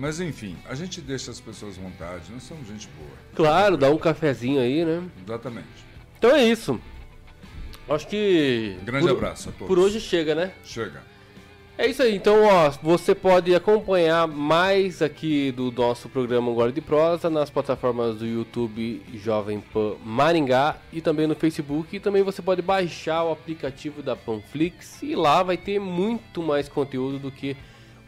[0.00, 3.10] Mas enfim, a gente deixa as pessoas à vontade, nós somos gente boa.
[3.34, 5.02] Claro, dá um cafezinho aí, né?
[5.22, 5.68] Exatamente.
[6.18, 6.80] Então é isso.
[7.86, 8.78] Acho que.
[8.82, 9.66] Grande por- abraço a todos.
[9.68, 10.52] Por hoje chega, né?
[10.64, 11.02] Chega.
[11.76, 16.80] É isso aí, então ó, você pode acompanhar mais aqui do nosso programa Agora de
[16.80, 21.96] Prosa nas plataformas do YouTube Jovem Pan Maringá e também no Facebook.
[21.96, 26.68] E também você pode baixar o aplicativo da Panflix e lá vai ter muito mais
[26.68, 27.56] conteúdo do que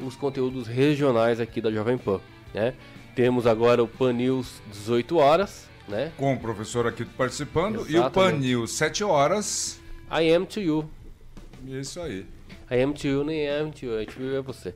[0.07, 2.21] os conteúdos regionais aqui da Jovem Pan,
[2.55, 2.75] né?
[3.15, 6.13] Temos agora o Pan News 18 horas, né?
[6.17, 8.13] Com o professor aqui participando e o Exatamente.
[8.35, 9.81] Panil, 7 horas.
[10.11, 10.89] I am to you.
[11.67, 12.27] Isso aí.
[12.71, 14.75] I am to you, nem am to you, I to you é você.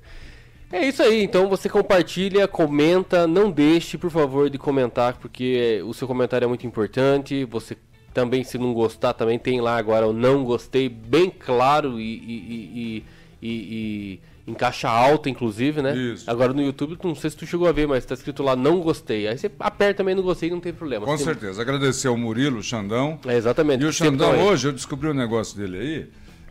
[0.70, 5.94] É isso aí, então você compartilha, comenta, não deixe, por favor, de comentar, porque o
[5.94, 7.44] seu comentário é muito importante.
[7.44, 7.76] Você
[8.12, 13.04] também, se não gostar, também tem lá agora o não gostei, bem claro e- e-
[13.42, 15.96] e- e em caixa alta, inclusive, né?
[15.96, 16.30] Isso.
[16.30, 18.80] Agora no YouTube, não sei se tu chegou a ver, mas tá escrito lá não
[18.80, 19.26] gostei.
[19.26, 21.04] Aí você aperta também não gostei, não tem problema.
[21.04, 21.60] Com Você- certeza.
[21.60, 23.18] Agradecer ao Murilo, o Xandão.
[23.26, 23.82] É, exatamente.
[23.82, 26.10] E o Xandão hoje, eu descobri um negócio dele aí,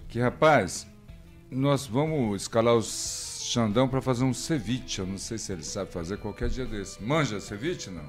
[0.09, 0.85] que rapaz,
[1.49, 4.99] nós vamos escalar o Xandão para fazer um ceviche.
[4.99, 7.01] Eu não sei se ele sabe fazer qualquer dia desse.
[7.01, 8.03] Manja ceviche, não?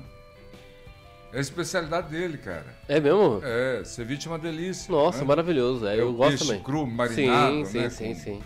[1.33, 2.67] É a especialidade dele, cara.
[2.89, 3.41] É mesmo?
[3.45, 4.91] É, ceviche é uma delícia.
[4.91, 5.25] Nossa, né?
[5.25, 5.87] maravilhoso.
[5.87, 6.63] É, É eu o gosto peixe também.
[6.63, 8.43] cru, marinado, sim, né, Sim, sim, com- sim.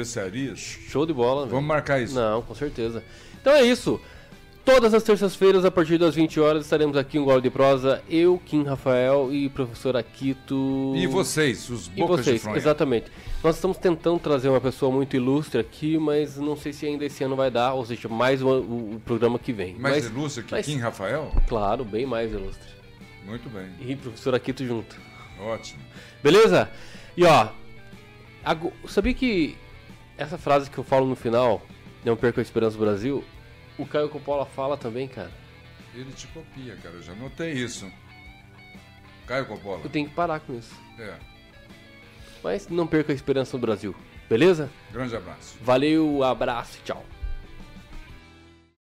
[0.00, 0.58] Especiarias.
[0.88, 1.42] Show de bola.
[1.42, 1.52] velho.
[1.54, 2.14] Vamos marcar isso.
[2.14, 3.02] Não, com certeza.
[3.40, 4.00] Então é isso.
[4.64, 8.02] Todas as terças-feiras, a partir das 20 horas, estaremos aqui em Gol de Prosa.
[8.10, 10.92] Eu, Kim Rafael e professor Akito.
[10.96, 12.56] E vocês, os E bocas de vocês, fronha.
[12.56, 13.06] exatamente.
[13.44, 17.22] Nós estamos tentando trazer uma pessoa muito ilustre aqui, mas não sei se ainda esse
[17.22, 19.76] ano vai dar, ou seja, mais o, o- o programa que vem.
[19.76, 21.30] Mais mas, ilustre que mas- Kim Rafael?
[21.46, 22.68] Claro, bem mais ilustre.
[23.24, 23.68] Muito bem.
[23.80, 24.96] E professor Akito junto.
[25.40, 25.80] Ótimo.
[26.24, 26.68] Beleza?
[27.16, 27.48] E ó,
[28.88, 29.56] sabia que
[30.16, 31.62] essa frase que eu falo no final,
[32.04, 33.24] não perca a esperança do Brasil,
[33.78, 35.30] o Caio Coppola fala também, cara.
[35.94, 36.94] Ele te copia, cara.
[36.94, 37.90] Eu já notei isso.
[39.26, 39.80] Caio Coppola.
[39.82, 40.74] Eu tenho que parar com isso.
[40.98, 41.14] É.
[42.42, 43.94] Mas não perca a esperança do Brasil.
[44.28, 44.70] Beleza?
[44.92, 45.56] Grande abraço.
[45.62, 47.04] Valeu, abraço, tchau.